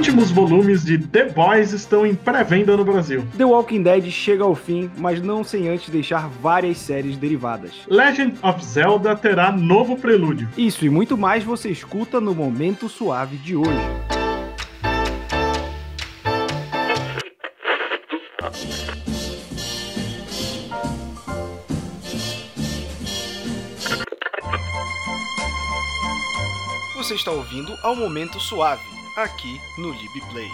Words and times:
últimos 0.00 0.30
volumes 0.30 0.82
de 0.82 0.96
The 0.96 1.26
Boys 1.26 1.72
estão 1.72 2.06
em 2.06 2.14
pré-venda 2.14 2.74
no 2.74 2.82
Brasil. 2.82 3.22
The 3.36 3.44
Walking 3.44 3.82
Dead 3.82 4.10
chega 4.10 4.42
ao 4.42 4.54
fim, 4.54 4.90
mas 4.96 5.20
não 5.20 5.44
sem 5.44 5.68
antes 5.68 5.90
deixar 5.90 6.26
várias 6.26 6.78
séries 6.78 7.18
derivadas. 7.18 7.72
Legend 7.86 8.38
of 8.42 8.64
Zelda 8.64 9.14
terá 9.14 9.52
novo 9.52 9.98
prelúdio. 9.98 10.48
Isso 10.56 10.86
e 10.86 10.88
muito 10.88 11.18
mais 11.18 11.44
você 11.44 11.68
escuta 11.68 12.18
no 12.18 12.34
Momento 12.34 12.88
Suave 12.88 13.36
de 13.36 13.54
hoje. 13.54 13.68
Você 26.96 27.14
está 27.14 27.32
ouvindo 27.32 27.74
ao 27.82 27.94
Momento 27.94 28.40
Suave, 28.40 28.99
aqui 29.22 29.60
no 29.76 29.90
LibPlay. 29.90 30.50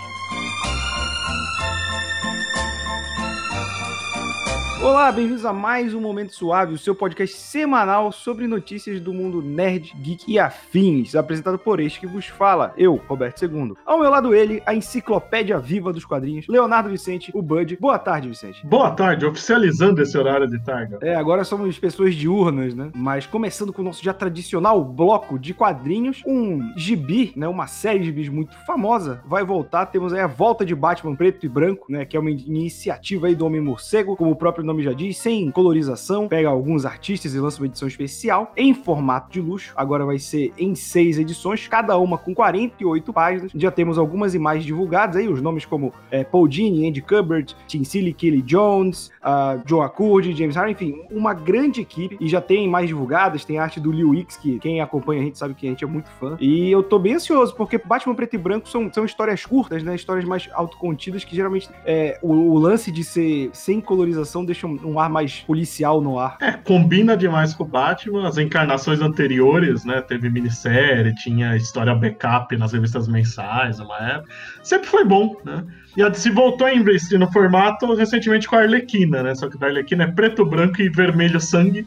Olá, 4.86 5.10
bem-vindos 5.10 5.44
a 5.44 5.52
mais 5.52 5.92
um 5.94 6.00
Momento 6.00 6.32
Suave, 6.32 6.72
o 6.72 6.78
seu 6.78 6.94
podcast 6.94 7.36
semanal 7.36 8.12
sobre 8.12 8.46
notícias 8.46 9.00
do 9.00 9.12
mundo 9.12 9.42
nerd, 9.42 9.92
geek 10.00 10.24
e 10.28 10.38
afins, 10.38 11.16
apresentado 11.16 11.58
por 11.58 11.80
este 11.80 11.98
que 11.98 12.06
vos 12.06 12.26
fala, 12.26 12.72
eu, 12.78 12.94
Roberto 13.08 13.44
II. 13.44 13.74
Ao 13.84 13.98
meu 13.98 14.08
lado 14.08 14.32
ele, 14.32 14.62
a 14.64 14.72
enciclopédia 14.72 15.58
viva 15.58 15.92
dos 15.92 16.04
quadrinhos, 16.04 16.46
Leonardo 16.46 16.88
Vicente, 16.88 17.32
o 17.34 17.42
Bud. 17.42 17.76
Boa 17.80 17.98
tarde, 17.98 18.28
Vicente. 18.28 18.64
Boa 18.64 18.92
tarde, 18.92 19.26
oficializando 19.26 20.00
esse 20.00 20.16
horário 20.16 20.46
de 20.46 20.62
tarde. 20.62 20.96
É, 21.02 21.16
agora 21.16 21.42
somos 21.42 21.76
pessoas 21.80 22.14
diurnas, 22.14 22.72
né? 22.72 22.92
Mas 22.94 23.26
começando 23.26 23.72
com 23.72 23.82
o 23.82 23.84
nosso 23.84 24.04
já 24.04 24.14
tradicional 24.14 24.84
bloco 24.84 25.36
de 25.36 25.52
quadrinhos, 25.52 26.22
um 26.24 26.72
gibi, 26.76 27.32
né, 27.34 27.48
uma 27.48 27.66
série 27.66 27.98
de 27.98 28.04
gibis 28.04 28.28
muito 28.28 28.56
famosa, 28.64 29.20
vai 29.26 29.44
voltar. 29.44 29.86
Temos 29.86 30.12
aí 30.12 30.20
a 30.20 30.28
volta 30.28 30.64
de 30.64 30.76
Batman 30.76 31.16
preto 31.16 31.44
e 31.44 31.48
branco, 31.48 31.86
né, 31.90 32.04
que 32.04 32.16
é 32.16 32.20
uma 32.20 32.30
iniciativa 32.30 33.26
aí 33.26 33.34
do 33.34 33.44
Homem 33.44 33.60
Morcego, 33.60 34.14
como 34.14 34.30
o 34.30 34.36
próprio 34.36 34.64
nome 34.64 34.75
já 34.82 34.92
diz, 34.92 35.18
sem 35.18 35.50
colorização, 35.50 36.28
pega 36.28 36.48
alguns 36.48 36.84
artistas 36.84 37.34
e 37.34 37.38
lança 37.38 37.60
uma 37.60 37.66
edição 37.66 37.88
especial 37.88 38.52
em 38.56 38.74
formato 38.74 39.32
de 39.32 39.40
luxo. 39.40 39.72
Agora 39.76 40.04
vai 40.04 40.18
ser 40.18 40.52
em 40.58 40.74
seis 40.74 41.18
edições, 41.18 41.66
cada 41.68 41.96
uma 41.98 42.18
com 42.18 42.34
48 42.34 43.12
páginas. 43.12 43.52
Já 43.54 43.70
temos 43.70 43.98
algumas 43.98 44.34
imagens 44.34 44.64
divulgadas 44.64 45.16
aí, 45.16 45.28
os 45.28 45.40
nomes 45.40 45.64
como 45.64 45.92
é, 46.10 46.24
Paul 46.24 46.48
Dini, 46.48 46.88
Andy 46.88 47.02
Kubert, 47.02 47.54
Tim 47.66 47.84
Seeley, 47.84 48.12
Kelly 48.12 48.42
Jones, 48.42 49.10
uh, 49.22 49.60
Joe 49.66 49.80
Accord, 49.80 50.32
James 50.34 50.56
Harden, 50.56 50.72
enfim, 50.72 51.02
uma 51.10 51.34
grande 51.34 51.80
equipe. 51.80 52.16
E 52.20 52.28
já 52.28 52.40
tem 52.40 52.64
imagens 52.64 52.88
divulgadas, 52.88 53.44
tem 53.44 53.58
arte 53.58 53.80
do 53.80 53.90
Liu 53.92 54.14
X, 54.14 54.36
que 54.36 54.58
quem 54.58 54.80
acompanha 54.80 55.20
a 55.20 55.24
gente 55.24 55.38
sabe 55.38 55.54
que 55.54 55.66
a 55.66 55.70
gente 55.70 55.84
é 55.84 55.86
muito 55.86 56.10
fã. 56.10 56.36
E 56.40 56.70
eu 56.70 56.82
tô 56.82 56.98
bem 56.98 57.14
ansioso, 57.14 57.54
porque 57.54 57.78
Batman 57.78 58.14
Preto 58.14 58.34
e 58.34 58.38
Branco 58.38 58.68
são, 58.68 58.92
são 58.92 59.04
histórias 59.04 59.44
curtas, 59.44 59.82
né? 59.82 59.94
Histórias 59.94 60.24
mais 60.24 60.48
autocontidas, 60.52 61.24
que 61.24 61.34
geralmente 61.34 61.68
é, 61.84 62.18
o, 62.22 62.32
o 62.32 62.58
lance 62.58 62.90
de 62.90 63.04
ser 63.04 63.50
sem 63.52 63.80
colorização 63.80 64.44
deixa 64.44 64.65
um, 64.66 64.92
um, 64.92 65.00
ar 65.00 65.08
mais 65.08 65.40
policial 65.40 66.00
no 66.00 66.18
ar. 66.18 66.36
É, 66.40 66.52
combina 66.52 67.16
demais 67.16 67.54
com 67.54 67.64
o 67.64 67.66
Batman. 67.66 68.28
As 68.28 68.36
encarnações 68.36 69.00
anteriores, 69.00 69.84
né? 69.84 70.00
Teve 70.02 70.28
minissérie, 70.28 71.14
tinha 71.14 71.56
história 71.56 71.94
backup 71.94 72.56
nas 72.56 72.72
revistas 72.72 73.08
mensais, 73.08 73.80
uma 73.80 73.98
época. 73.98 74.32
Sempre 74.62 74.88
foi 74.88 75.04
bom, 75.04 75.36
né? 75.44 75.64
E 75.96 76.02
a 76.02 76.08
DC 76.08 76.30
voltou 76.30 76.66
a 76.66 76.74
investir 76.74 77.18
no 77.18 77.30
formato 77.32 77.94
recentemente 77.94 78.46
com 78.46 78.56
a 78.56 78.60
Arlequina, 78.60 79.22
né? 79.22 79.34
Só 79.34 79.48
que 79.48 79.62
a 79.62 79.66
Arlequina 79.66 80.04
é 80.04 80.12
preto, 80.12 80.44
branco 80.44 80.82
e 80.82 80.90
vermelho 80.90 81.40
sangue. 81.40 81.84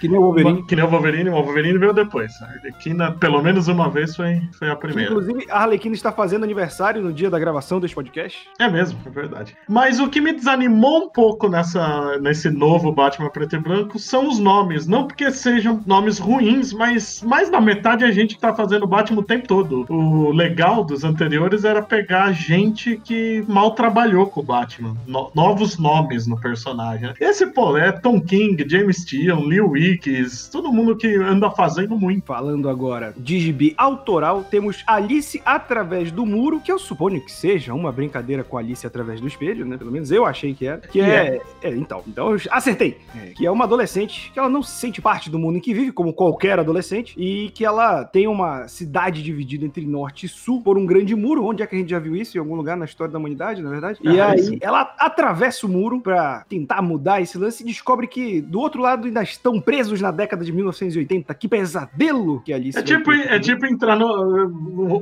Que 0.00 0.08
nem 0.08 0.18
o 0.18 0.22
Wolverine. 0.22 0.66
Que 0.66 0.76
nem 0.76 0.84
o 0.84 0.88
Wolverine, 0.88 1.30
o 1.30 1.42
Wolverine 1.42 1.78
veio 1.78 1.92
depois. 1.92 2.32
A 2.42 2.46
Arlequina, 2.46 3.12
pelo 3.12 3.42
menos 3.42 3.68
uma 3.68 3.88
vez, 3.88 4.14
foi, 4.14 4.40
foi 4.58 4.70
a 4.70 4.76
primeira. 4.76 5.10
Inclusive, 5.10 5.46
a 5.50 5.62
Arlequina 5.62 5.94
está 5.94 6.12
fazendo 6.12 6.44
aniversário 6.44 7.02
no 7.02 7.12
dia 7.12 7.30
da 7.30 7.38
gravação 7.38 7.80
deste 7.80 7.94
podcast. 7.94 8.48
É 8.58 8.68
mesmo, 8.68 8.98
é 9.04 9.10
verdade. 9.10 9.56
Mas 9.68 9.98
o 9.98 10.08
que 10.08 10.20
me 10.20 10.32
desanimou 10.32 11.04
um 11.04 11.10
pouco 11.10 11.48
nessa, 11.48 12.18
nesse 12.18 12.50
novo 12.50 12.92
Batman 12.92 13.30
preto 13.30 13.56
e 13.56 13.58
branco 13.58 13.98
são 13.98 14.28
os 14.28 14.38
nomes. 14.38 14.86
Não 14.86 15.06
porque 15.06 15.30
sejam 15.30 15.80
nomes 15.86 16.18
ruins, 16.18 16.72
mas 16.72 17.22
mais 17.22 17.50
da 17.50 17.60
metade 17.60 18.04
é 18.04 18.12
gente 18.12 18.34
que 18.34 18.40
tá 18.40 18.54
fazendo 18.54 18.86
Batman 18.86 19.20
o 19.20 19.24
tempo 19.24 19.46
todo. 19.46 19.86
O 19.88 20.30
legal 20.30 20.84
dos 20.84 21.04
anteriores 21.04 21.64
era 21.64 21.82
pegar 21.82 22.32
gente 22.32 23.00
que 23.04 23.44
mal 23.48 23.72
trabalhou 23.72 24.26
com 24.26 24.40
o 24.40 24.44
Batman. 24.44 24.96
No, 25.06 25.30
novos 25.34 25.78
nomes 25.78 26.26
no 26.26 26.38
personagem. 26.38 27.12
Esse, 27.20 27.46
pô, 27.46 27.76
é 27.76 27.92
Tom 27.92 28.20
King, 28.20 28.64
James 28.68 29.04
Tian, 29.04 29.40
Lee 29.40 29.60
Wicks, 29.88 30.48
todo 30.48 30.70
mundo 30.70 30.96
que 30.96 31.16
anda 31.16 31.50
fazendo 31.50 31.98
muito. 31.98 32.26
Falando 32.26 32.68
agora 32.68 33.14
de 33.16 33.40
gibi 33.40 33.74
autoral, 33.76 34.44
temos 34.44 34.84
Alice 34.86 35.40
através 35.44 36.12
do 36.12 36.26
muro, 36.26 36.60
que 36.60 36.70
eu 36.70 36.78
suponho 36.78 37.20
que 37.20 37.32
seja 37.32 37.72
uma 37.72 37.90
brincadeira 37.90 38.44
com 38.44 38.58
Alice 38.58 38.86
através 38.86 39.20
do 39.20 39.26
espelho, 39.26 39.64
né? 39.64 39.78
Pelo 39.78 39.90
menos 39.90 40.10
eu 40.10 40.26
achei 40.26 40.52
que 40.52 40.66
era. 40.66 40.78
Que 40.78 41.00
é. 41.00 41.40
é... 41.62 41.68
é 41.68 41.70
então, 41.70 42.02
então 42.06 42.32
eu 42.32 42.40
acertei. 42.50 42.98
É, 43.16 43.30
que 43.30 43.46
é 43.46 43.50
uma 43.50 43.64
adolescente 43.64 44.30
que 44.32 44.38
ela 44.38 44.48
não 44.48 44.62
se 44.62 44.72
sente 44.72 45.00
parte 45.00 45.30
do 45.30 45.38
mundo 45.38 45.56
em 45.56 45.60
que 45.60 45.72
vive, 45.72 45.92
como 45.92 46.12
qualquer 46.12 46.58
adolescente, 46.58 47.14
e 47.16 47.50
que 47.50 47.64
ela 47.64 48.04
tem 48.04 48.26
uma 48.26 48.68
cidade 48.68 49.22
dividida 49.22 49.64
entre 49.64 49.86
norte 49.86 50.26
e 50.26 50.28
sul 50.28 50.62
por 50.62 50.76
um 50.76 50.84
grande 50.84 51.14
muro. 51.14 51.46
Onde 51.46 51.62
é 51.62 51.66
que 51.66 51.74
a 51.74 51.78
gente 51.78 51.90
já 51.90 51.98
viu 51.98 52.14
isso? 52.14 52.36
Em 52.36 52.40
algum 52.40 52.56
lugar 52.56 52.76
na 52.76 52.84
história 52.84 53.12
da 53.12 53.18
humanidade, 53.18 53.62
na 53.62 53.70
verdade? 53.70 53.98
E 54.02 54.20
ah, 54.20 54.32
aí 54.32 54.40
isso. 54.40 54.56
ela 54.60 54.94
atravessa 54.98 55.66
o 55.66 55.68
muro 55.68 56.00
para 56.00 56.44
tentar 56.48 56.82
mudar 56.82 57.22
esse 57.22 57.38
lance 57.38 57.62
e 57.62 57.66
descobre 57.66 58.06
que 58.06 58.40
do 58.40 58.60
outro 58.60 58.82
lado 58.82 59.06
ainda 59.06 59.22
estão 59.22 59.60
presos 59.60 59.77
presos 59.78 60.00
na 60.00 60.10
década 60.10 60.44
de 60.44 60.52
1980. 60.52 61.32
Que 61.34 61.46
pesadelo 61.46 62.40
que 62.40 62.52
Alice. 62.52 62.76
É 62.76 62.82
tipo, 62.82 63.12
é 63.12 63.38
tipo 63.38 63.64
entrar 63.66 63.96
no. 63.96 64.06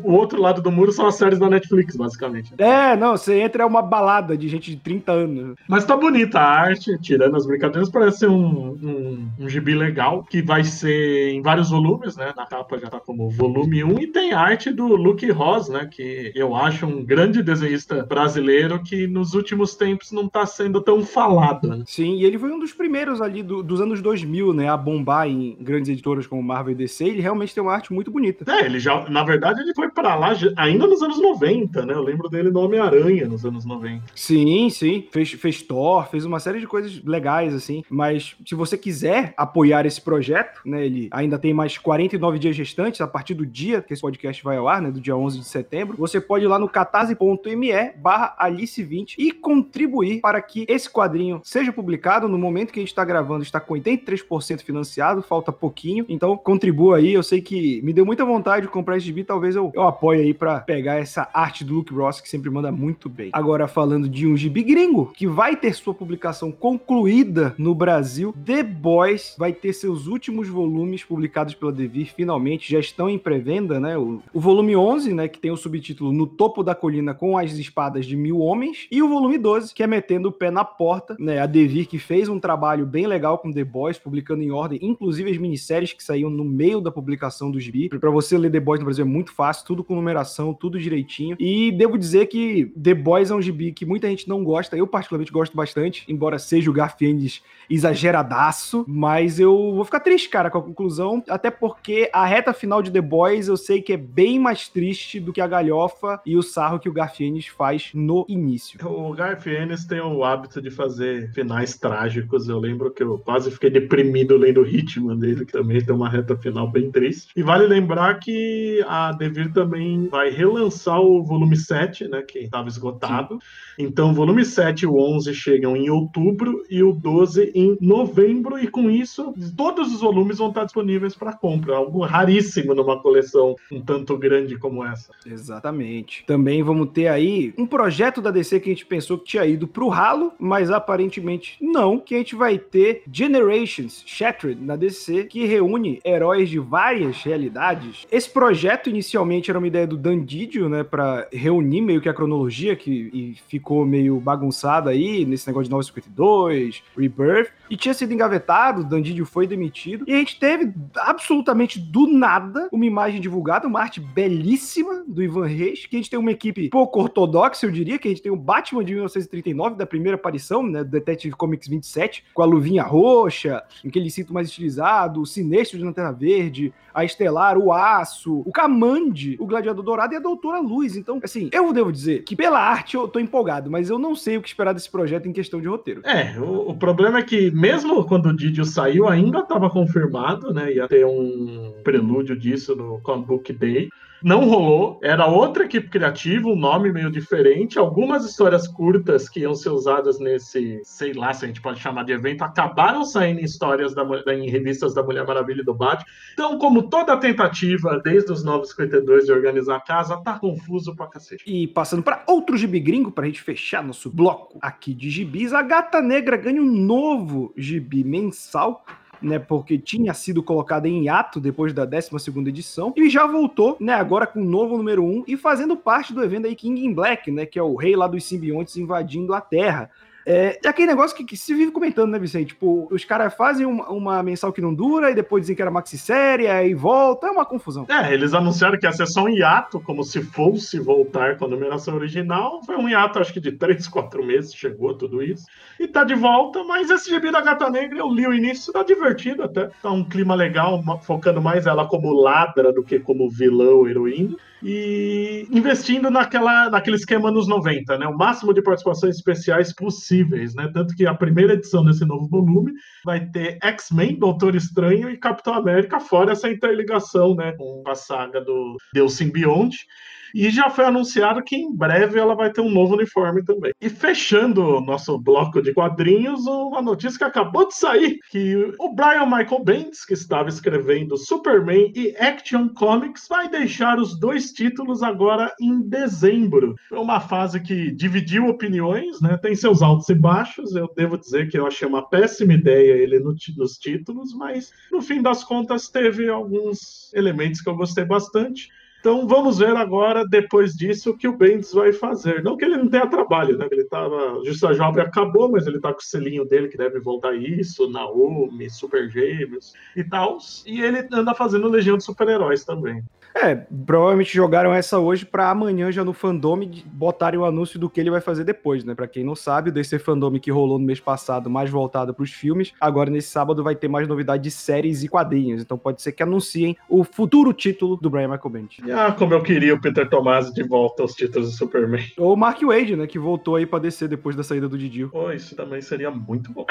O 0.04 0.12
outro 0.12 0.40
lado 0.40 0.60
do 0.60 0.70
muro 0.70 0.92
são 0.92 1.06
as 1.06 1.14
séries 1.14 1.38
da 1.38 1.48
Netflix, 1.48 1.96
basicamente. 1.96 2.52
É, 2.58 2.94
não, 2.96 3.16
você 3.16 3.40
entra 3.40 3.62
é 3.62 3.66
uma 3.66 3.80
balada 3.80 4.36
de 4.36 4.48
gente 4.48 4.70
de 4.70 4.76
30 4.76 5.12
anos. 5.12 5.56
Mas 5.66 5.86
tá 5.86 5.96
bonita 5.96 6.38
a 6.38 6.60
arte, 6.60 6.98
tirando 7.00 7.36
as 7.36 7.46
brincadeiras, 7.46 7.88
parece 7.88 8.18
ser 8.18 8.28
um, 8.28 8.76
um, 8.82 9.28
um 9.40 9.48
gibi 9.48 9.74
legal, 9.74 10.22
que 10.22 10.42
vai 10.42 10.62
ser 10.62 11.30
em 11.30 11.40
vários 11.40 11.70
volumes, 11.70 12.16
né? 12.16 12.34
Na 12.36 12.46
capa 12.46 12.78
já 12.78 12.88
tá 12.88 13.00
como 13.00 13.30
volume 13.30 13.82
1, 13.82 13.98
e 14.00 14.06
tem 14.08 14.32
arte 14.32 14.70
do 14.70 14.86
Luke 14.86 15.30
Ross, 15.30 15.68
né? 15.70 15.88
Que 15.90 16.32
eu 16.34 16.54
acho 16.54 16.86
um 16.86 17.02
grande 17.02 17.42
desenhista 17.42 18.04
brasileiro 18.04 18.82
que 18.82 19.06
nos 19.06 19.32
últimos 19.32 19.74
tempos 19.74 20.12
não 20.12 20.28
tá 20.28 20.44
sendo 20.44 20.80
tão 20.82 21.02
falado. 21.02 21.68
Né? 21.68 21.84
Sim, 21.86 22.16
e 22.16 22.24
ele 22.24 22.38
foi 22.38 22.52
um 22.52 22.58
dos 22.58 22.72
primeiros 22.72 23.22
ali 23.22 23.42
do, 23.42 23.62
dos 23.62 23.80
anos 23.80 24.02
2000, 24.02 24.52
né? 24.52 24.65
A 24.68 24.76
bombar 24.76 25.28
em 25.28 25.56
grandes 25.60 25.88
editoras 25.88 26.26
como 26.26 26.42
Marvel 26.42 26.72
e 26.72 26.76
DC, 26.76 27.04
ele 27.04 27.22
realmente 27.22 27.54
tem 27.54 27.62
uma 27.62 27.72
arte 27.72 27.92
muito 27.92 28.10
bonita. 28.10 28.44
É, 28.52 28.66
ele 28.66 28.78
já, 28.78 29.08
na 29.08 29.24
verdade, 29.24 29.60
ele 29.60 29.74
foi 29.74 29.90
para 29.90 30.14
lá 30.14 30.32
ainda 30.56 30.86
nos 30.86 31.02
anos 31.02 31.20
90, 31.20 31.86
né? 31.86 31.94
Eu 31.94 32.02
lembro 32.02 32.28
dele 32.28 32.50
no 32.50 32.60
Homem-Aranha 32.60 33.26
nos 33.26 33.44
anos 33.44 33.64
90. 33.64 34.04
Sim, 34.14 34.68
sim. 34.70 35.06
Fez, 35.10 35.32
fez 35.32 35.62
Thor, 35.62 36.08
fez 36.08 36.24
uma 36.24 36.40
série 36.40 36.60
de 36.60 36.66
coisas 36.66 37.02
legais, 37.04 37.54
assim. 37.54 37.82
Mas 37.88 38.36
se 38.44 38.54
você 38.54 38.76
quiser 38.76 39.34
apoiar 39.36 39.86
esse 39.86 40.00
projeto, 40.00 40.60
né? 40.64 40.86
Ele 40.86 41.08
ainda 41.10 41.38
tem 41.38 41.52
mais 41.54 41.78
49 41.78 42.38
dias 42.38 42.56
restantes 42.56 43.00
a 43.00 43.06
partir 43.06 43.34
do 43.34 43.46
dia 43.46 43.82
que 43.82 43.92
esse 43.92 44.02
podcast 44.02 44.42
vai 44.42 44.56
ao 44.56 44.68
ar, 44.68 44.82
né? 44.82 44.90
Do 44.90 45.00
dia 45.00 45.16
11 45.16 45.38
de 45.38 45.44
setembro. 45.44 45.96
Você 45.98 46.20
pode 46.20 46.44
ir 46.44 46.48
lá 46.48 46.58
no 46.58 46.68
catarse.me 46.68 47.92
barra 47.96 48.36
Alice20 48.40 49.14
e 49.18 49.32
contribuir 49.32 50.20
para 50.20 50.40
que 50.40 50.64
esse 50.68 50.90
quadrinho 50.90 51.40
seja 51.42 51.72
publicado 51.72 52.28
no 52.28 52.38
momento 52.38 52.72
que 52.72 52.78
a 52.78 52.82
gente 52.82 52.88
está 52.88 53.04
gravando, 53.04 53.42
está 53.42 53.60
com 53.60 53.74
83% 53.74 54.55
financiado, 54.64 55.22
falta 55.22 55.52
pouquinho. 55.52 56.04
Então 56.08 56.36
contribua 56.36 56.98
aí. 56.98 57.12
Eu 57.12 57.22
sei 57.22 57.40
que 57.40 57.80
me 57.82 57.92
deu 57.92 58.06
muita 58.06 58.24
vontade 58.24 58.66
de 58.66 58.72
comprar 58.72 58.96
esse 58.96 59.06
gibi, 59.06 59.24
talvez 59.24 59.56
eu, 59.56 59.70
eu 59.74 59.82
apoie 59.82 60.20
aí 60.20 60.34
para 60.34 60.60
pegar 60.60 60.96
essa 60.96 61.28
arte 61.32 61.64
do 61.64 61.74
Luke 61.74 61.94
Ross, 61.94 62.20
que 62.20 62.28
sempre 62.28 62.50
manda 62.50 62.70
muito 62.70 63.08
bem. 63.08 63.30
Agora, 63.32 63.68
falando 63.68 64.08
de 64.08 64.26
um 64.26 64.36
gibi 64.36 64.62
gringo, 64.62 65.12
que 65.14 65.26
vai 65.26 65.56
ter 65.56 65.74
sua 65.74 65.94
publicação 65.94 66.50
concluída 66.50 67.54
no 67.58 67.74
Brasil, 67.74 68.34
The 68.44 68.62
Boys 68.62 69.34
vai 69.38 69.52
ter 69.52 69.72
seus 69.72 70.06
últimos 70.06 70.48
volumes 70.48 71.04
publicados 71.04 71.54
pela 71.54 71.72
Devir, 71.72 72.12
finalmente, 72.14 72.70
já 72.70 72.78
estão 72.78 73.08
em 73.08 73.18
pré-venda, 73.18 73.78
né? 73.78 73.96
O, 73.96 74.22
o 74.32 74.40
volume 74.40 74.76
11, 74.76 75.12
né, 75.12 75.28
que 75.28 75.38
tem 75.38 75.50
o 75.50 75.56
subtítulo 75.56 76.12
No 76.12 76.26
Topo 76.26 76.62
da 76.62 76.74
Colina 76.74 77.14
com 77.14 77.36
as 77.36 77.52
Espadas 77.52 78.06
de 78.06 78.16
Mil 78.16 78.40
Homens, 78.40 78.86
e 78.90 79.02
o 79.02 79.08
volume 79.08 79.38
12, 79.38 79.74
que 79.74 79.82
é 79.82 79.86
Metendo 79.86 80.28
o 80.28 80.32
Pé 80.32 80.50
na 80.50 80.64
Porta, 80.64 81.16
né? 81.18 81.38
A 81.40 81.46
Devir 81.46 81.86
que 81.86 81.98
fez 81.98 82.28
um 82.28 82.40
trabalho 82.40 82.86
bem 82.86 83.06
legal 83.06 83.38
com 83.38 83.52
The 83.52 83.64
Boys, 83.64 83.98
publicando 83.98 84.42
em 84.42 84.45
ordem, 84.50 84.78
inclusive 84.82 85.30
as 85.30 85.38
minisséries 85.38 85.92
que 85.92 86.02
saíam 86.02 86.30
no 86.30 86.44
meio 86.44 86.80
da 86.80 86.90
publicação 86.90 87.50
do 87.50 87.60
gibi. 87.60 87.88
Para 87.88 88.10
você 88.10 88.36
ler 88.36 88.50
The 88.50 88.60
Boys 88.60 88.80
no 88.80 88.86
Brasil 88.86 89.04
é 89.04 89.08
muito 89.08 89.32
fácil, 89.32 89.66
tudo 89.66 89.84
com 89.84 89.94
numeração, 89.94 90.54
tudo 90.54 90.78
direitinho. 90.78 91.36
E 91.38 91.72
devo 91.72 91.98
dizer 91.98 92.26
que 92.26 92.66
The 92.80 92.94
Boys 92.94 93.30
é 93.30 93.34
um 93.34 93.42
gibi 93.42 93.72
que 93.72 93.84
muita 93.84 94.08
gente 94.08 94.28
não 94.28 94.42
gosta, 94.42 94.76
eu 94.76 94.86
particularmente 94.86 95.32
gosto 95.32 95.56
bastante, 95.56 96.04
embora 96.08 96.38
seja 96.38 96.70
o 96.70 96.72
Garfiennes 96.72 97.42
exageradaço, 97.68 98.84
mas 98.86 99.40
eu 99.40 99.74
vou 99.74 99.84
ficar 99.84 100.00
triste, 100.00 100.28
cara, 100.28 100.50
com 100.50 100.58
a 100.58 100.62
conclusão, 100.62 101.22
até 101.28 101.50
porque 101.50 102.08
a 102.12 102.24
reta 102.24 102.52
final 102.52 102.82
de 102.82 102.90
The 102.90 103.00
Boys 103.00 103.48
eu 103.48 103.56
sei 103.56 103.82
que 103.82 103.92
é 103.92 103.96
bem 103.96 104.38
mais 104.38 104.68
triste 104.68 105.18
do 105.20 105.32
que 105.32 105.40
a 105.40 105.46
galhofa 105.46 106.20
e 106.24 106.36
o 106.36 106.42
sarro 106.42 106.78
que 106.78 106.88
o 106.88 106.92
Garfiennes 106.92 107.46
faz 107.46 107.90
no 107.94 108.24
início. 108.28 108.78
O 108.86 109.12
Garfiennes 109.12 109.84
tem 109.84 110.00
o 110.00 110.24
hábito 110.24 110.60
de 110.60 110.70
fazer 110.70 111.30
finais 111.32 111.76
trágicos, 111.76 112.48
eu 112.48 112.58
lembro 112.58 112.90
que 112.90 113.02
eu 113.02 113.18
quase 113.18 113.50
fiquei 113.50 113.70
deprimido 113.70 114.35
Lendo 114.36 114.66
Hitman 114.66 115.16
dele, 115.16 115.44
que 115.44 115.52
também 115.52 115.84
tem 115.84 115.94
uma 115.94 116.08
reta 116.08 116.36
final 116.36 116.70
bem 116.70 116.90
triste. 116.90 117.32
E 117.36 117.42
vale 117.42 117.66
lembrar 117.66 118.14
que 118.18 118.84
a 118.86 119.12
Devir 119.12 119.52
também 119.52 120.08
vai 120.08 120.30
relançar 120.30 121.00
o 121.00 121.22
volume 121.22 121.56
7, 121.56 122.08
né, 122.08 122.22
que 122.22 122.40
estava 122.40 122.68
esgotado. 122.68 123.34
Sim. 123.34 123.86
Então, 123.86 124.10
o 124.10 124.14
volume 124.14 124.44
7 124.44 124.82
e 124.82 124.86
o 124.86 124.98
11 124.98 125.34
chegam 125.34 125.76
em 125.76 125.90
outubro 125.90 126.62
e 126.70 126.82
o 126.82 126.92
12 126.92 127.52
em 127.54 127.76
novembro, 127.80 128.58
e 128.58 128.66
com 128.66 128.90
isso, 128.90 129.34
todos 129.56 129.92
os 129.92 130.00
volumes 130.00 130.38
vão 130.38 130.48
estar 130.48 130.64
disponíveis 130.64 131.14
para 131.14 131.32
compra. 131.32 131.76
Algo 131.76 132.00
raríssimo 132.00 132.74
numa 132.74 133.00
coleção 133.00 133.54
um 133.70 133.80
tanto 133.80 134.16
grande 134.16 134.56
como 134.58 134.84
essa. 134.84 135.12
Exatamente. 135.26 136.24
Também 136.26 136.62
vamos 136.62 136.90
ter 136.90 137.08
aí 137.08 137.52
um 137.58 137.66
projeto 137.66 138.22
da 138.22 138.30
DC 138.30 138.60
que 138.60 138.70
a 138.70 138.72
gente 138.72 138.86
pensou 138.86 139.18
que 139.18 139.24
tinha 139.26 139.44
ido 139.44 139.66
para 139.66 139.84
o 139.84 139.88
ralo, 139.88 140.32
mas 140.38 140.70
aparentemente 140.70 141.56
não, 141.60 141.98
que 141.98 142.14
a 142.14 142.18
gente 142.18 142.34
vai 142.34 142.58
ter 142.58 143.02
Generations 143.10 144.02
Shattered 144.26 144.60
na 144.60 144.74
DC, 144.74 145.24
que 145.24 145.46
reúne 145.46 146.00
heróis 146.04 146.48
de 146.48 146.58
várias 146.58 147.22
realidades. 147.22 148.06
Esse 148.10 148.28
projeto 148.28 148.90
inicialmente 148.90 149.50
era 149.50 149.58
uma 149.58 149.68
ideia 149.68 149.86
do 149.86 149.96
Dan 149.96 150.24
Didio, 150.24 150.68
né, 150.68 150.82
para 150.82 151.28
reunir 151.32 151.80
meio 151.80 152.00
que 152.00 152.08
a 152.08 152.14
cronologia 152.14 152.74
que 152.74 153.36
ficou 153.48 153.86
meio 153.86 154.18
bagunçada 154.18 154.90
aí 154.90 155.24
nesse 155.24 155.46
negócio 155.46 155.66
de 155.66 155.70
952, 155.70 156.82
Rebirth, 156.96 157.50
e 157.70 157.76
tinha 157.76 157.94
sido 157.94 158.12
engavetado, 158.12 158.80
o 158.80 158.84
Dan 158.84 159.02
Didio 159.02 159.24
foi 159.24 159.46
demitido, 159.46 160.04
e 160.08 160.12
a 160.12 160.18
gente 160.18 160.38
teve 160.38 160.72
absolutamente 160.96 161.78
do 161.78 162.06
nada 162.06 162.68
uma 162.72 162.86
imagem 162.86 163.20
divulgada, 163.20 163.68
uma 163.68 163.80
arte 163.80 164.00
belíssima 164.00 165.04
do 165.06 165.22
Ivan 165.22 165.46
Reis, 165.46 165.86
que 165.86 165.96
a 165.96 165.98
gente 165.98 166.10
tem 166.10 166.18
uma 166.18 166.32
equipe 166.32 166.68
pouco 166.68 167.00
ortodoxa, 167.00 167.66
eu 167.66 167.70
diria, 167.70 167.98
que 167.98 168.08
a 168.08 168.10
gente 168.10 168.22
tem 168.22 168.32
o 168.32 168.36
Batman 168.36 168.84
de 168.84 168.92
1939, 168.92 169.76
da 169.76 169.86
primeira 169.86 170.16
aparição, 170.16 170.62
né, 170.62 170.82
do 170.82 170.90
Detective 170.90 171.34
Comics 171.34 171.68
27, 171.68 172.24
com 172.34 172.42
a 172.42 172.46
luvinha 172.46 172.82
roxa, 172.82 173.62
aquele 173.86 174.05
cinto 174.10 174.32
mais 174.32 174.48
estilizado, 174.48 175.20
o 175.20 175.26
Sinestro 175.26 175.78
de 175.78 175.84
Lanterna 175.84 176.12
Verde, 176.12 176.72
a 176.94 177.04
Estelar, 177.04 177.58
o 177.58 177.72
Aço, 177.72 178.42
o 178.46 178.50
Camande, 178.50 179.36
o 179.38 179.46
Gladiador 179.46 179.84
Dourado 179.84 180.14
e 180.14 180.16
a 180.16 180.20
Doutora 180.20 180.60
Luz. 180.60 180.96
Então, 180.96 181.20
assim, 181.22 181.50
eu 181.52 181.72
devo 181.72 181.92
dizer 181.92 182.22
que 182.24 182.34
pela 182.34 182.58
arte 182.58 182.96
eu 182.96 183.06
tô 183.06 183.18
empolgado, 183.18 183.70
mas 183.70 183.90
eu 183.90 183.98
não 183.98 184.14
sei 184.14 184.36
o 184.36 184.42
que 184.42 184.48
esperar 184.48 184.72
desse 184.72 184.90
projeto 184.90 185.28
em 185.28 185.32
questão 185.32 185.60
de 185.60 185.68
roteiro. 185.68 186.00
É, 186.04 186.38
o, 186.38 186.70
o 186.70 186.76
problema 186.76 187.18
é 187.18 187.22
que 187.22 187.50
mesmo 187.50 188.04
quando 188.04 188.26
o 188.26 188.36
Didio 188.36 188.64
saiu, 188.64 189.08
ainda 189.08 189.40
estava 189.40 189.68
confirmado, 189.68 190.52
né? 190.52 190.72
Ia 190.72 190.88
ter 190.88 191.04
um 191.04 191.74
prelúdio 191.84 192.36
disso 192.36 192.74
no 192.74 193.00
Comic 193.00 193.26
Book 193.26 193.52
Day. 193.52 193.90
Não 194.22 194.48
rolou, 194.48 194.98
era 195.02 195.26
outra 195.26 195.64
equipe 195.64 195.88
criativa, 195.88 196.48
um 196.48 196.56
nome 196.56 196.92
meio 196.92 197.10
diferente. 197.10 197.78
Algumas 197.78 198.24
histórias 198.24 198.66
curtas 198.66 199.28
que 199.28 199.40
iam 199.40 199.54
ser 199.54 199.70
usadas 199.70 200.18
nesse, 200.18 200.80
sei 200.84 201.12
lá 201.12 201.32
se 201.32 201.44
a 201.44 201.48
gente 201.48 201.60
pode 201.60 201.80
chamar 201.80 202.04
de 202.04 202.12
evento, 202.12 202.42
acabaram 202.42 203.04
saindo 203.04 203.40
em 203.40 203.44
histórias 203.44 203.94
da, 203.94 204.04
em 204.34 204.48
revistas 204.48 204.94
da 204.94 205.02
Mulher 205.02 205.26
Maravilha 205.26 205.60
e 205.60 205.64
do 205.64 205.74
Batman. 205.74 206.06
Então, 206.32 206.58
como 206.58 206.88
toda 206.88 207.16
tentativa, 207.16 208.00
desde 208.02 208.32
os 208.32 208.42
952 208.42 209.26
de 209.26 209.32
organizar 209.32 209.76
a 209.76 209.80
casa, 209.80 210.16
tá 210.22 210.38
confuso 210.38 210.94
pra 210.94 211.06
cacete. 211.06 211.44
E 211.46 211.66
passando 211.66 212.02
para 212.02 212.22
outro 212.26 212.56
gibi 212.56 212.80
gringo, 212.80 213.10
pra 213.10 213.26
gente 213.26 213.42
fechar 213.42 213.82
nosso 213.82 214.10
bloco 214.10 214.58
aqui 214.62 214.94
de 214.94 215.10
gibis, 215.10 215.52
a 215.52 215.62
Gata 215.62 216.00
Negra 216.00 216.36
ganha 216.36 216.60
um 216.60 216.72
novo 216.72 217.52
gibi 217.56 218.02
mensal 218.02 218.84
né, 219.20 219.38
porque 219.38 219.78
tinha 219.78 220.12
sido 220.14 220.42
colocada 220.42 220.88
em 220.88 221.04
hiato 221.04 221.40
depois 221.40 221.72
da 221.72 221.84
12 221.84 222.10
edição, 222.48 222.92
e 222.96 223.08
já 223.08 223.26
voltou, 223.26 223.76
né, 223.80 223.94
agora 223.94 224.26
com 224.26 224.40
o 224.40 224.44
novo 224.44 224.76
número 224.76 225.04
1 225.04 225.24
e 225.26 225.36
fazendo 225.36 225.76
parte 225.76 226.12
do 226.12 226.22
evento 226.22 226.46
aí 226.46 226.54
King 226.54 226.84
in 226.84 226.92
Black, 226.92 227.30
né, 227.30 227.46
que 227.46 227.58
é 227.58 227.62
o 227.62 227.74
rei 227.74 227.96
lá 227.96 228.06
dos 228.06 228.24
simbiontes 228.24 228.76
invadindo 228.76 229.34
a 229.34 229.40
Terra. 229.40 229.90
É, 230.28 230.58
é 230.64 230.68
aquele 230.68 230.88
negócio 230.88 231.16
que, 231.16 231.24
que, 231.24 231.36
se 231.36 231.54
vive 231.54 231.70
comentando, 231.70 232.10
né, 232.10 232.18
Vicente? 232.18 232.48
Tipo, 232.48 232.88
os 232.90 233.04
caras 233.04 233.32
fazem 233.32 233.64
uma, 233.64 233.88
uma, 233.88 234.22
mensal 234.24 234.52
que 234.52 234.60
não 234.60 234.74
dura 234.74 235.08
e 235.08 235.14
depois 235.14 235.42
dizem 235.42 235.54
que 235.54 235.62
era 235.62 235.70
maxi-série, 235.70 236.48
aí 236.48 236.74
volta, 236.74 237.28
é 237.28 237.30
uma 237.30 237.44
confusão. 237.44 237.86
É, 237.88 238.12
eles 238.12 238.34
anunciaram 238.34 238.76
que 238.76 238.86
só 239.06 239.22
um 239.22 239.28
hiato, 239.28 239.78
como 239.78 240.02
se 240.02 240.20
fosse 240.20 240.80
voltar 240.80 241.36
com 241.36 241.44
a 241.44 241.48
numeração 241.48 241.94
original. 241.94 242.60
Foi 242.64 242.76
um 242.76 242.88
hiato, 242.88 243.20
acho 243.20 243.32
que 243.32 243.38
de 243.38 243.52
3, 243.52 243.86
4 243.86 244.22
meses, 244.26 244.52
chegou 244.52 244.94
tudo 244.94 245.22
isso. 245.22 245.46
E 245.78 245.86
tá 245.86 246.02
de 246.02 246.16
volta, 246.16 246.64
mas 246.64 246.90
esse 246.90 247.08
gibi 247.08 247.30
da 247.30 247.40
Gata 247.40 247.70
Negra, 247.70 247.98
eu 247.98 248.12
li 248.12 248.26
o 248.26 248.34
início, 248.34 248.72
tá 248.72 248.82
divertido 248.82 249.44
até. 249.44 249.70
Tá 249.80 249.92
um 249.92 250.02
clima 250.02 250.34
legal, 250.34 250.82
focando 251.02 251.40
mais 251.40 251.66
ela 251.66 251.86
como 251.86 252.12
ladra 252.12 252.72
do 252.72 252.82
que 252.82 252.98
como 252.98 253.30
vilão, 253.30 253.86
heroína 253.86 254.36
e 254.62 255.46
investindo 255.50 256.10
naquela, 256.10 256.70
naquele 256.70 256.96
esquema 256.96 257.30
nos 257.30 257.46
90, 257.46 257.98
né? 257.98 258.06
O 258.06 258.16
máximo 258.16 258.54
de 258.54 258.62
participações 258.62 259.16
especiais 259.16 259.72
possíveis, 259.74 260.54
né? 260.54 260.70
Tanto 260.72 260.94
que 260.94 261.06
a 261.06 261.14
primeira 261.14 261.54
edição 261.54 261.84
desse 261.84 262.04
novo 262.04 262.28
volume 262.28 262.72
vai 263.04 263.26
ter 263.26 263.58
X-Men, 263.62 264.18
Doutor 264.18 264.54
Estranho 264.54 265.10
e 265.10 265.18
Capitão 265.18 265.54
América, 265.54 266.00
fora 266.00 266.32
essa 266.32 266.50
interligação, 266.50 267.34
né? 267.34 267.52
Com 267.52 267.82
a 267.86 267.94
saga 267.94 268.40
do 268.40 268.76
Deus 268.92 269.14
Simbionte. 269.14 269.86
E 270.36 270.50
já 270.50 270.68
foi 270.68 270.84
anunciado 270.84 271.42
que 271.42 271.56
em 271.56 271.74
breve 271.74 272.18
ela 272.18 272.34
vai 272.34 272.52
ter 272.52 272.60
um 272.60 272.68
novo 272.68 272.94
uniforme 272.94 273.42
também. 273.42 273.72
E 273.80 273.88
fechando 273.88 274.82
nosso 274.82 275.18
bloco 275.18 275.62
de 275.62 275.72
quadrinhos, 275.72 276.46
uma 276.46 276.82
notícia 276.82 277.16
que 277.16 277.24
acabou 277.24 277.66
de 277.66 277.74
sair: 277.74 278.18
que 278.30 278.70
o 278.78 278.94
Brian 278.94 279.24
Michael 279.24 279.64
Bendis, 279.64 280.04
que 280.04 280.12
estava 280.12 280.50
escrevendo 280.50 281.16
Superman 281.16 281.90
e 281.96 282.14
Action 282.18 282.68
Comics, 282.68 283.26
vai 283.26 283.48
deixar 283.48 283.98
os 283.98 284.20
dois 284.20 284.52
títulos 284.52 285.02
agora 285.02 285.50
em 285.58 285.80
dezembro. 285.80 286.74
Foi 286.90 286.98
uma 286.98 287.18
fase 287.18 287.58
que 287.58 287.90
dividiu 287.90 288.46
opiniões, 288.46 289.18
né? 289.22 289.38
Tem 289.38 289.54
seus 289.54 289.80
altos 289.80 290.10
e 290.10 290.14
baixos. 290.14 290.76
Eu 290.76 290.92
devo 290.94 291.16
dizer 291.16 291.48
que 291.48 291.58
eu 291.58 291.66
achei 291.66 291.88
uma 291.88 292.06
péssima 292.06 292.52
ideia 292.52 292.92
ele 292.92 293.18
no, 293.20 293.34
nos 293.56 293.78
títulos, 293.78 294.34
mas 294.34 294.70
no 294.92 295.00
fim 295.00 295.22
das 295.22 295.42
contas 295.42 295.88
teve 295.88 296.28
alguns 296.28 297.10
elementos 297.14 297.62
que 297.62 297.70
eu 297.70 297.74
gostei 297.74 298.04
bastante. 298.04 298.68
Então 299.06 299.24
vamos 299.24 299.58
ver 299.58 299.76
agora, 299.76 300.26
depois 300.26 300.74
disso, 300.74 301.10
o 301.10 301.16
que 301.16 301.28
o 301.28 301.36
Bendis 301.36 301.72
vai 301.72 301.92
fazer. 301.92 302.42
Não 302.42 302.56
que 302.56 302.64
ele 302.64 302.76
não 302.76 302.88
tenha 302.88 303.06
trabalho, 303.06 303.56
né? 303.56 303.68
Ele 303.70 303.84
tava. 303.84 304.42
Justa 304.44 304.74
Jovem 304.74 305.00
acabou, 305.00 305.48
mas 305.48 305.64
ele 305.64 305.78
tá 305.78 305.92
com 305.92 306.00
o 306.00 306.02
selinho 306.02 306.44
dele 306.44 306.66
que 306.66 306.76
deve 306.76 306.98
voltar 306.98 307.32
isso, 307.36 307.88
Naomi, 307.88 308.68
Super 308.68 309.08
Gêmeos 309.08 309.74
e 309.94 310.02
tal. 310.02 310.38
E 310.66 310.80
ele 310.82 311.06
anda 311.12 311.36
fazendo 311.36 311.68
Legião 311.68 311.96
de 311.96 312.02
Super-Heróis 312.02 312.64
também. 312.64 313.00
É, 313.36 313.54
provavelmente 313.54 314.34
jogaram 314.34 314.72
essa 314.72 314.98
hoje 314.98 315.26
para 315.26 315.50
amanhã 315.50 315.92
já 315.92 316.02
no 316.02 316.14
fandom 316.14 316.56
botarem 316.86 317.38
o 317.38 317.44
anúncio 317.44 317.78
do 317.78 317.90
que 317.90 318.00
ele 318.00 318.10
vai 318.10 318.20
fazer 318.20 318.44
depois, 318.44 318.82
né? 318.82 318.94
Para 318.94 319.06
quem 319.06 319.22
não 319.22 319.34
sabe, 319.34 319.68
o 319.68 319.72
DC 319.72 319.98
fandom 319.98 320.38
que 320.38 320.50
rolou 320.50 320.78
no 320.78 320.86
mês 320.86 321.00
passado, 321.00 321.50
mais 321.50 321.68
voltado 321.68 322.14
para 322.14 322.22
os 322.22 322.32
filmes, 322.32 322.72
agora 322.80 323.10
nesse 323.10 323.28
sábado 323.28 323.62
vai 323.62 323.74
ter 323.74 323.88
mais 323.88 324.08
novidade 324.08 324.42
de 324.42 324.50
séries 324.50 325.02
e 325.02 325.08
quadrinhos. 325.08 325.60
Então 325.60 325.76
pode 325.76 326.00
ser 326.00 326.12
que 326.12 326.22
anunciem 326.22 326.76
o 326.88 327.04
futuro 327.04 327.52
título 327.52 327.96
do 327.96 328.08
Brian 328.08 328.28
Michael 328.28 328.50
Bendis. 328.50 328.78
Ah, 328.90 329.12
como 329.12 329.34
eu 329.34 329.42
queria 329.42 329.74
o 329.74 329.80
Peter 329.80 330.08
Tomasi 330.08 330.54
de 330.54 330.62
volta 330.62 331.02
aos 331.02 331.14
títulos 331.14 331.50
do 331.50 331.56
Superman. 331.56 332.06
Ou 332.16 332.32
o 332.32 332.36
Mark 332.36 332.62
Wade, 332.62 332.96
né, 332.96 333.06
que 333.06 333.18
voltou 333.18 333.56
aí 333.56 333.66
para 333.66 333.80
DC 333.80 334.08
depois 334.08 334.34
da 334.34 334.42
saída 334.42 334.66
do 334.68 334.78
Didio. 334.78 335.10
Pô, 335.10 335.30
isso 335.30 335.54
também 335.54 335.82
seria 335.82 336.10
muito 336.10 336.50
bom. 336.52 336.66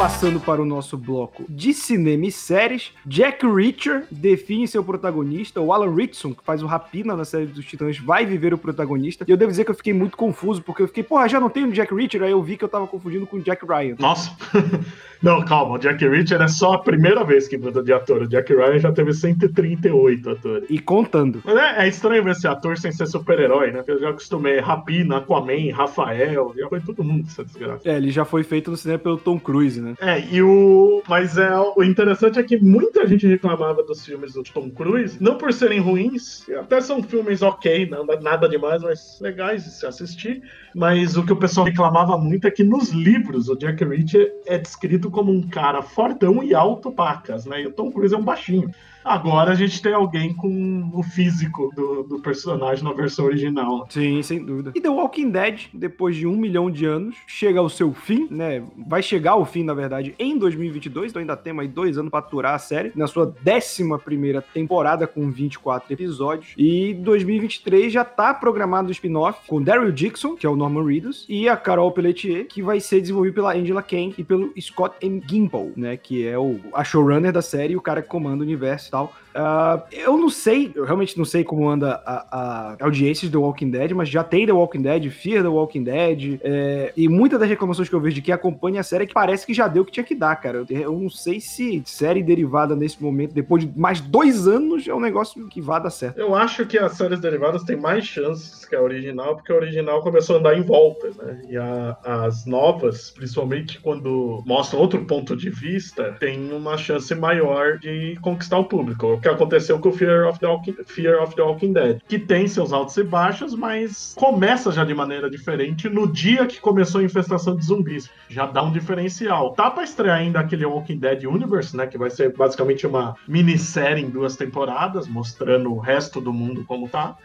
Passando 0.00 0.40
para 0.40 0.62
o 0.62 0.64
nosso 0.64 0.96
bloco 0.96 1.44
de 1.46 1.74
cinema 1.74 2.24
e 2.24 2.32
séries, 2.32 2.90
Jack 3.04 3.46
Reacher 3.46 4.06
define 4.10 4.66
seu 4.66 4.82
protagonista. 4.82 5.60
O 5.60 5.74
Alan 5.74 5.94
Rickson, 5.94 6.32
que 6.32 6.42
faz 6.42 6.62
o 6.62 6.66
Rapina 6.66 7.14
na 7.14 7.26
série 7.26 7.44
dos 7.44 7.66
Titãs, 7.66 7.98
vai 7.98 8.24
viver 8.24 8.54
o 8.54 8.56
protagonista. 8.56 9.26
E 9.28 9.30
eu 9.30 9.36
devo 9.36 9.50
dizer 9.50 9.66
que 9.66 9.70
eu 9.70 9.74
fiquei 9.74 9.92
muito 9.92 10.16
confuso, 10.16 10.62
porque 10.62 10.82
eu 10.82 10.88
fiquei, 10.88 11.02
porra, 11.02 11.28
já 11.28 11.38
não 11.38 11.50
tem 11.50 11.64
o 11.64 11.72
Jack 11.72 11.94
Reacher? 11.94 12.22
Aí 12.22 12.30
eu 12.30 12.42
vi 12.42 12.56
que 12.56 12.64
eu 12.64 12.68
tava 12.70 12.86
confundindo 12.86 13.26
com 13.26 13.36
o 13.36 13.42
Jack 13.42 13.62
Ryan. 13.66 13.96
Nossa! 13.98 14.34
Não, 15.22 15.44
calma, 15.44 15.74
o 15.74 15.78
Jack 15.78 16.02
Reacher 16.08 16.40
é 16.40 16.48
só 16.48 16.72
a 16.72 16.78
primeira 16.78 17.22
vez 17.24 17.46
que 17.46 17.58
muda 17.58 17.82
de 17.82 17.92
ator. 17.92 18.22
O 18.22 18.26
Jack 18.26 18.54
Ryan 18.54 18.78
já 18.78 18.90
teve 18.90 19.12
138 19.12 20.30
atores. 20.30 20.70
E 20.70 20.78
contando. 20.78 21.42
Mas 21.44 21.56
é, 21.56 21.84
é 21.84 21.88
estranho 21.88 22.24
ver 22.24 22.30
esse 22.30 22.48
ator 22.48 22.78
sem 22.78 22.90
ser 22.90 23.06
super-herói, 23.06 23.70
né? 23.70 23.78
Porque 23.78 23.90
eu 23.92 24.00
já 24.00 24.10
acostumei 24.10 24.60
Rapina, 24.60 25.18
Aquaman, 25.18 25.74
Rafael, 25.74 26.54
já 26.56 26.68
foi 26.68 26.80
todo 26.80 27.04
mundo 27.04 27.26
essa 27.28 27.44
desgraça. 27.44 27.86
É, 27.86 27.98
ele 27.98 28.10
já 28.10 28.24
foi 28.24 28.42
feito 28.42 28.70
no 28.70 28.78
cinema 28.78 28.98
pelo 28.98 29.18
Tom 29.18 29.38
Cruise, 29.38 29.78
né? 29.90 29.96
É, 30.00 30.20
e 30.20 30.42
o. 30.42 31.02
Mas 31.08 31.36
é, 31.36 31.50
o 31.76 31.82
interessante 31.82 32.38
é 32.38 32.42
que 32.42 32.58
muita 32.58 33.06
gente 33.06 33.26
reclamava 33.26 33.82
dos 33.82 34.04
filmes 34.04 34.34
do 34.34 34.42
Tom 34.42 34.70
Cruise, 34.70 35.16
não 35.20 35.36
por 35.36 35.52
serem 35.52 35.80
ruins, 35.80 36.48
até 36.50 36.80
são 36.80 37.02
filmes 37.02 37.42
ok, 37.42 37.88
nada, 37.88 38.20
nada 38.20 38.48
demais, 38.48 38.82
mas 38.82 39.18
legais 39.20 39.64
de 39.64 39.70
se 39.70 39.86
assistir. 39.86 40.42
Mas 40.74 41.16
o 41.16 41.24
que 41.24 41.32
o 41.32 41.36
pessoal 41.36 41.66
reclamava 41.66 42.16
muito 42.16 42.46
é 42.46 42.50
que 42.50 42.62
nos 42.62 42.90
livros 42.90 43.48
o 43.48 43.56
Jack 43.56 43.84
Reacher 43.84 44.32
é 44.46 44.58
descrito 44.58 45.10
como 45.10 45.32
um 45.32 45.48
cara 45.48 45.82
fortão 45.82 46.42
e 46.42 46.54
alto 46.54 46.92
pacas, 46.92 47.44
né? 47.46 47.62
E 47.62 47.66
o 47.66 47.72
Tom 47.72 47.90
Cruise 47.90 48.14
é 48.14 48.18
um 48.18 48.24
baixinho. 48.24 48.70
Agora 49.04 49.52
a 49.52 49.54
gente 49.54 49.80
tem 49.80 49.92
alguém 49.92 50.34
com 50.34 50.90
o 50.92 51.02
físico 51.02 51.70
do, 51.74 52.02
do, 52.02 52.20
personagem 52.20 52.84
na 52.84 52.92
versão 52.92 53.24
original. 53.24 53.86
Sim, 53.88 54.22
sem 54.22 54.44
dúvida. 54.44 54.72
E 54.74 54.80
The 54.80 54.88
Walking 54.88 55.30
Dead, 55.30 55.68
depois 55.72 56.16
de 56.16 56.26
um 56.26 56.36
milhão 56.36 56.70
de 56.70 56.84
anos, 56.84 57.16
chega 57.26 57.60
ao 57.60 57.68
seu 57.68 57.92
fim, 57.92 58.28
né? 58.30 58.62
Vai 58.86 59.02
chegar 59.02 59.32
ao 59.32 59.44
fim, 59.44 59.64
na 59.64 59.74
verdade, 59.74 60.14
em 60.18 60.36
2022, 60.38 61.10
então 61.10 61.20
ainda 61.20 61.36
temos 61.36 61.62
aí 61.62 61.68
dois 61.68 61.96
anos 61.96 62.10
para 62.10 62.20
aturar 62.20 62.54
a 62.54 62.58
série, 62.58 62.92
na 62.94 63.06
sua 63.06 63.34
décima 63.42 63.98
primeira 63.98 64.42
temporada 64.42 65.06
com 65.06 65.30
24 65.30 65.92
episódios. 65.92 66.52
E 66.56 66.94
2023 66.94 67.92
já 67.92 68.04
tá 68.04 68.34
programado 68.34 68.88
o 68.88 68.92
spin-off 68.92 69.46
com 69.46 69.62
Daryl 69.62 69.92
Dixon, 69.92 70.36
que 70.36 70.46
é 70.46 70.48
o 70.48 70.56
Norman 70.56 70.84
Reedus, 70.84 71.24
e 71.28 71.48
a 71.48 71.56
Carol 71.56 71.90
Pelletier, 71.92 72.46
que 72.46 72.62
vai 72.62 72.80
ser 72.80 73.00
desenvolvido 73.00 73.34
pela 73.34 73.54
Angela 73.54 73.82
Kang 73.82 74.14
e 74.16 74.24
pelo 74.24 74.52
Scott 74.60 74.94
M. 75.00 75.22
Gimple, 75.26 75.72
né? 75.76 75.96
Que 75.96 76.26
é 76.26 76.38
o 76.38 76.60
a 76.74 76.84
showrunner 76.84 77.32
da 77.32 77.42
série 77.42 77.72
e 77.72 77.76
o 77.76 77.80
cara 77.80 78.02
que 78.02 78.08
comanda 78.08 78.42
o 78.42 78.46
universo 78.46 78.89
tal. 78.90 79.12
Uh, 79.30 79.82
eu 79.92 80.18
não 80.18 80.28
sei, 80.28 80.72
eu 80.74 80.84
realmente 80.84 81.16
não 81.16 81.24
sei 81.24 81.44
como 81.44 81.68
anda 81.68 82.02
a, 82.04 82.74
a 82.80 82.84
audiência 82.84 83.26
de 83.26 83.32
The 83.32 83.38
Walking 83.38 83.70
Dead, 83.70 83.92
mas 83.92 84.08
já 84.08 84.24
tem 84.24 84.46
The 84.46 84.52
Walking 84.52 84.82
Dead, 84.82 85.10
Fear 85.10 85.42
The 85.42 85.48
Walking 85.48 85.84
Dead, 85.84 86.40
é, 86.42 86.92
e 86.96 87.08
muitas 87.08 87.38
das 87.38 87.48
reclamações 87.48 87.88
que 87.88 87.94
eu 87.94 88.00
vejo 88.00 88.16
de 88.16 88.22
quem 88.22 88.34
acompanha 88.34 88.80
a 88.80 88.84
série 88.84 89.04
é 89.04 89.06
que 89.06 89.14
parece 89.14 89.46
que 89.46 89.54
já 89.54 89.68
deu 89.68 89.82
o 89.82 89.86
que 89.86 89.92
tinha 89.92 90.04
que 90.04 90.14
dar, 90.14 90.34
cara. 90.36 90.58
Eu, 90.68 90.78
eu, 90.78 90.98
não 90.98 91.10
sei 91.10 91.40
se 91.40 91.82
série 91.84 92.22
derivada 92.22 92.74
nesse 92.74 93.02
momento, 93.02 93.32
depois 93.32 93.64
de 93.64 93.78
mais 93.78 94.00
dois 94.00 94.48
anos, 94.48 94.86
é 94.88 94.94
um 94.94 95.00
negócio 95.00 95.46
que 95.48 95.60
vá 95.60 95.78
dar 95.78 95.90
certo. 95.90 96.18
Eu 96.18 96.34
acho 96.34 96.66
que 96.66 96.78
as 96.78 96.92
séries 96.92 97.20
derivadas 97.20 97.62
têm 97.62 97.76
mais 97.76 98.04
chances 98.04 98.64
que 98.64 98.74
a 98.74 98.82
original, 98.82 99.36
porque 99.36 99.52
a 99.52 99.56
original 99.56 100.02
começou 100.02 100.36
a 100.36 100.38
andar 100.40 100.58
em 100.58 100.62
volta, 100.62 101.10
né? 101.18 101.42
E 101.48 101.56
a, 101.56 101.96
as 102.04 102.46
novas, 102.46 103.10
principalmente 103.10 103.80
quando 103.80 104.42
mostram 104.46 104.80
outro 104.80 105.04
ponto 105.04 105.36
de 105.36 105.50
vista, 105.50 106.16
tem 106.18 106.52
uma 106.52 106.76
chance 106.76 107.14
maior 107.14 107.78
de 107.78 108.18
conquistar 108.20 108.58
o 108.58 108.64
público 108.64 109.19
que 109.20 109.28
aconteceu 109.28 109.78
com 109.78 109.88
o 109.88 109.92
Fear 109.92 110.28
of, 110.28 110.38
the 110.38 110.46
Walking, 110.46 110.76
Fear 110.84 111.22
of 111.22 111.34
the 111.34 111.42
Walking 111.42 111.72
Dead, 111.72 112.00
que 112.08 112.18
tem 112.18 112.48
seus 112.48 112.72
altos 112.72 112.96
e 112.96 113.04
baixos, 113.04 113.54
mas 113.54 114.14
começa 114.16 114.72
já 114.72 114.84
de 114.84 114.94
maneira 114.94 115.30
diferente 115.30 115.88
no 115.88 116.10
dia 116.10 116.46
que 116.46 116.60
começou 116.60 117.00
a 117.00 117.04
infestação 117.04 117.56
de 117.56 117.64
zumbis. 117.64 118.10
Já 118.28 118.46
dá 118.46 118.62
um 118.62 118.72
diferencial. 118.72 119.52
Tá 119.52 119.70
pra 119.70 119.84
estrear 119.84 120.18
ainda 120.18 120.40
aquele 120.40 120.64
Walking 120.64 120.98
Dead 120.98 121.24
Universe, 121.24 121.76
né? 121.76 121.86
Que 121.86 121.98
vai 121.98 122.10
ser 122.10 122.34
basicamente 122.36 122.86
uma 122.86 123.16
minissérie 123.26 124.04
em 124.04 124.10
duas 124.10 124.36
temporadas, 124.36 125.06
mostrando 125.06 125.72
o 125.72 125.78
resto 125.78 126.20
do 126.20 126.32
mundo 126.32 126.64
como 126.64 126.88
tá. 126.88 127.16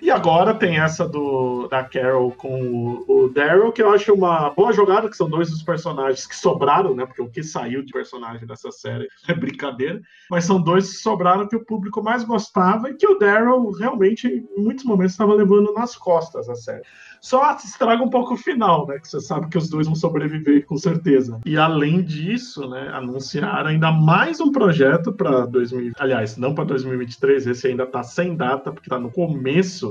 E 0.00 0.10
agora 0.10 0.54
tem 0.54 0.78
essa 0.78 1.08
do 1.08 1.68
da 1.68 1.82
Carol 1.84 2.30
com 2.32 2.60
o, 2.60 3.24
o 3.24 3.28
Daryl, 3.28 3.72
que 3.72 3.82
eu 3.82 3.90
acho 3.90 4.12
uma 4.12 4.50
boa 4.50 4.72
jogada, 4.72 5.08
que 5.08 5.16
são 5.16 5.28
dois 5.28 5.50
dos 5.50 5.62
personagens 5.62 6.26
que 6.26 6.36
sobraram, 6.36 6.94
né? 6.94 7.06
Porque 7.06 7.22
o 7.22 7.28
que 7.28 7.42
saiu 7.42 7.82
de 7.82 7.92
personagem 7.92 8.46
dessa 8.46 8.70
série 8.70 9.08
é 9.26 9.34
brincadeira. 9.34 10.00
Mas 10.30 10.44
são 10.44 10.60
dois 10.60 10.90
que 10.90 10.96
sobraram 10.98 11.48
que 11.48 11.56
o 11.56 11.64
público 11.64 12.02
mais 12.02 12.24
gostava 12.24 12.90
e 12.90 12.94
que 12.94 13.06
o 13.06 13.18
Daryl 13.18 13.70
realmente, 13.72 14.26
em 14.28 14.62
muitos 14.62 14.84
momentos, 14.84 15.12
estava 15.12 15.34
levando 15.34 15.72
nas 15.72 15.96
costas 15.96 16.48
a 16.48 16.54
série. 16.54 16.82
Só 17.20 17.52
estraga 17.54 18.02
um 18.02 18.10
pouco 18.10 18.34
o 18.34 18.36
final, 18.36 18.86
né? 18.86 18.98
Que 18.98 19.08
você 19.08 19.20
sabe 19.20 19.48
que 19.48 19.58
os 19.58 19.68
dois 19.68 19.86
vão 19.86 19.96
sobreviver 19.96 20.64
com 20.66 20.76
certeza. 20.76 21.40
E 21.44 21.56
além 21.56 22.02
disso, 22.02 22.68
né, 22.68 22.88
anunciaram 22.92 23.70
ainda 23.70 23.90
mais 23.90 24.40
um 24.40 24.52
projeto 24.52 25.12
para 25.12 25.46
2000, 25.46 25.92
aliás, 25.98 26.36
não 26.36 26.54
para 26.54 26.64
2023, 26.64 27.46
esse 27.46 27.66
ainda 27.66 27.86
tá 27.86 28.02
sem 28.02 28.36
data 28.36 28.70
porque 28.72 28.90
tá 28.90 28.98
no 28.98 29.10
começo 29.10 29.85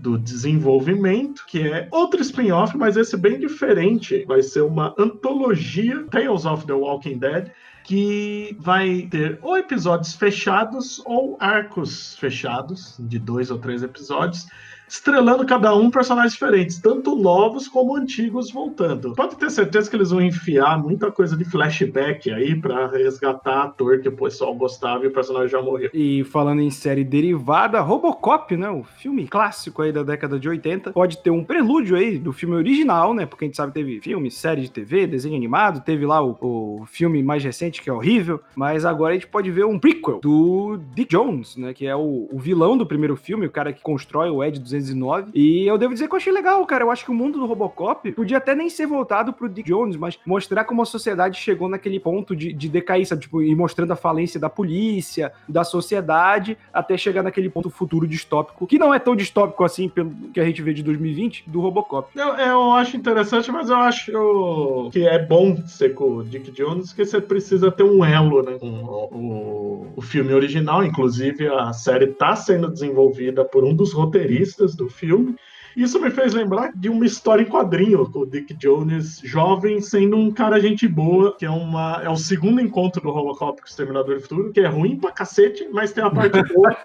do 0.00 0.18
desenvolvimento, 0.18 1.44
que 1.46 1.68
é 1.68 1.88
outro 1.90 2.20
spin-off, 2.22 2.76
mas 2.76 2.96
esse 2.96 3.16
bem 3.16 3.38
diferente. 3.38 4.24
Vai 4.26 4.42
ser 4.42 4.62
uma 4.62 4.94
antologia 4.98 6.04
Tales 6.10 6.46
of 6.46 6.66
the 6.66 6.72
Walking 6.72 7.18
Dead 7.18 7.52
que 7.90 8.56
vai 8.60 9.08
ter 9.10 9.40
ou 9.42 9.58
episódios 9.58 10.14
fechados 10.14 11.02
ou 11.04 11.36
arcos 11.40 12.16
fechados 12.20 12.94
de 13.00 13.18
dois 13.18 13.50
ou 13.50 13.58
três 13.58 13.82
episódios 13.82 14.46
estrelando 14.90 15.46
cada 15.46 15.72
um 15.76 15.88
personagens 15.88 16.32
diferentes, 16.32 16.80
tanto 16.80 17.14
novos 17.14 17.68
como 17.68 17.96
antigos 17.96 18.50
voltando. 18.50 19.14
Pode 19.14 19.36
ter 19.36 19.48
certeza 19.48 19.88
que 19.88 19.94
eles 19.94 20.10
vão 20.10 20.20
enfiar 20.20 20.82
muita 20.82 21.12
coisa 21.12 21.36
de 21.36 21.44
flashback 21.44 22.28
aí 22.32 22.60
para 22.60 22.88
resgatar 22.88 23.62
ator 23.62 24.00
que 24.00 24.08
o 24.08 24.16
pessoal 24.16 24.52
gostava 24.52 25.04
e 25.04 25.06
o 25.06 25.12
personagem 25.12 25.48
já 25.48 25.62
morreu. 25.62 25.90
E 25.94 26.24
falando 26.24 26.60
em 26.60 26.70
série 26.70 27.04
derivada, 27.04 27.80
Robocop, 27.80 28.56
né, 28.56 28.68
o 28.68 28.82
filme 28.82 29.28
clássico 29.28 29.80
aí 29.80 29.92
da 29.92 30.02
década 30.02 30.40
de 30.40 30.48
80, 30.48 30.92
pode 30.92 31.18
ter 31.18 31.30
um 31.30 31.44
prelúdio 31.44 31.96
aí 31.96 32.18
do 32.18 32.32
filme 32.32 32.56
original, 32.56 33.14
né, 33.14 33.26
porque 33.26 33.44
a 33.44 33.46
gente 33.46 33.56
sabe 33.56 33.72
que 33.72 33.78
teve 33.78 34.00
filme, 34.00 34.28
série 34.28 34.62
de 34.62 34.72
TV, 34.72 35.06
desenho 35.06 35.36
animado, 35.36 35.84
teve 35.84 36.04
lá 36.04 36.20
o, 36.20 36.36
o 36.40 36.84
filme 36.86 37.22
mais 37.22 37.44
recente 37.44 37.79
que 37.82 37.90
é 37.90 37.92
horrível, 37.92 38.40
mas 38.54 38.84
agora 38.84 39.12
a 39.12 39.14
gente 39.14 39.26
pode 39.26 39.50
ver 39.50 39.64
um 39.64 39.78
prequel 39.78 40.20
do 40.20 40.78
Dick 40.94 41.10
Jones, 41.10 41.56
né, 41.56 41.72
que 41.72 41.86
é 41.86 41.96
o, 41.96 42.28
o 42.30 42.38
vilão 42.38 42.76
do 42.76 42.86
primeiro 42.86 43.16
filme, 43.16 43.46
o 43.46 43.50
cara 43.50 43.72
que 43.72 43.82
constrói 43.82 44.30
o 44.30 44.42
Ed 44.42 44.58
200 44.58 44.90
1909. 44.94 45.30
E 45.34 45.66
eu 45.66 45.78
devo 45.78 45.94
dizer 45.94 46.08
que 46.08 46.14
eu 46.14 46.16
achei 46.16 46.32
legal, 46.32 46.64
cara. 46.66 46.84
Eu 46.84 46.90
acho 46.90 47.04
que 47.04 47.10
o 47.10 47.14
mundo 47.14 47.38
do 47.38 47.46
Robocop 47.46 48.10
podia 48.12 48.38
até 48.38 48.54
nem 48.54 48.68
ser 48.68 48.86
voltado 48.86 49.32
pro 49.32 49.48
Dick 49.48 49.68
Jones, 49.68 49.96
mas 49.96 50.18
mostrar 50.24 50.64
como 50.64 50.82
a 50.82 50.86
sociedade 50.86 51.38
chegou 51.38 51.68
naquele 51.68 52.00
ponto 52.00 52.34
de, 52.34 52.52
de 52.52 52.68
decair, 52.68 53.06
sabe? 53.06 53.22
Tipo, 53.22 53.42
e 53.42 53.54
mostrando 53.54 53.92
a 53.92 53.96
falência 53.96 54.40
da 54.40 54.48
polícia, 54.48 55.32
da 55.48 55.64
sociedade, 55.64 56.56
até 56.72 56.96
chegar 56.96 57.22
naquele 57.22 57.48
ponto 57.48 57.70
futuro 57.70 58.06
distópico, 58.06 58.66
que 58.66 58.78
não 58.78 58.92
é 58.92 58.98
tão 58.98 59.14
distópico 59.14 59.64
assim 59.64 59.88
pelo 59.88 60.10
que 60.32 60.40
a 60.40 60.44
gente 60.44 60.62
vê 60.62 60.72
de 60.72 60.82
2020, 60.82 61.44
do 61.48 61.60
Robocop. 61.60 62.08
Eu, 62.16 62.28
eu 62.34 62.72
acho 62.72 62.96
interessante, 62.96 63.50
mas 63.50 63.70
eu 63.70 63.76
acho 63.76 64.90
que 64.92 65.06
é 65.06 65.18
bom 65.18 65.56
ser 65.66 65.94
com 65.94 66.16
o 66.16 66.24
Dick 66.24 66.50
Jones, 66.50 66.92
que 66.92 67.04
você 67.04 67.20
precisa 67.20 67.69
ter 67.70 67.82
um 67.82 68.04
elo, 68.04 68.42
né? 68.42 68.58
Com 68.58 68.84
o, 68.84 69.08
o, 69.12 69.92
o 69.96 70.02
filme 70.02 70.32
original, 70.32 70.84
inclusive 70.84 71.48
a 71.48 71.72
série 71.72 72.08
tá 72.08 72.34
sendo 72.36 72.68
desenvolvida 72.68 73.44
por 73.44 73.64
um 73.64 73.74
dos 73.74 73.92
roteiristas 73.92 74.74
do 74.74 74.88
filme. 74.88 75.36
Isso 75.76 76.00
me 76.00 76.10
fez 76.10 76.34
lembrar 76.34 76.72
de 76.74 76.88
uma 76.88 77.06
história 77.06 77.42
em 77.42 77.46
quadrinho 77.46 78.10
com 78.10 78.20
o 78.20 78.26
Dick 78.26 78.54
Jones, 78.54 79.20
jovem, 79.22 79.80
sendo 79.80 80.16
um 80.16 80.30
cara 80.30 80.60
gente 80.60 80.86
boa, 80.86 81.36
que 81.36 81.44
é, 81.44 81.50
uma, 81.50 82.00
é 82.02 82.08
o 82.08 82.16
segundo 82.16 82.60
encontro 82.60 83.02
do 83.02 83.10
Robocop 83.10 83.60
com 83.60 83.66
o 83.66 83.68
Exterminador 83.68 84.16
do 84.16 84.22
Futuro, 84.22 84.52
que 84.52 84.60
é 84.60 84.66
ruim 84.66 84.96
pra 84.96 85.12
cacete, 85.12 85.68
mas 85.72 85.92
tem 85.92 86.02
a 86.02 86.10
parte 86.10 86.42
boa, 86.52 86.76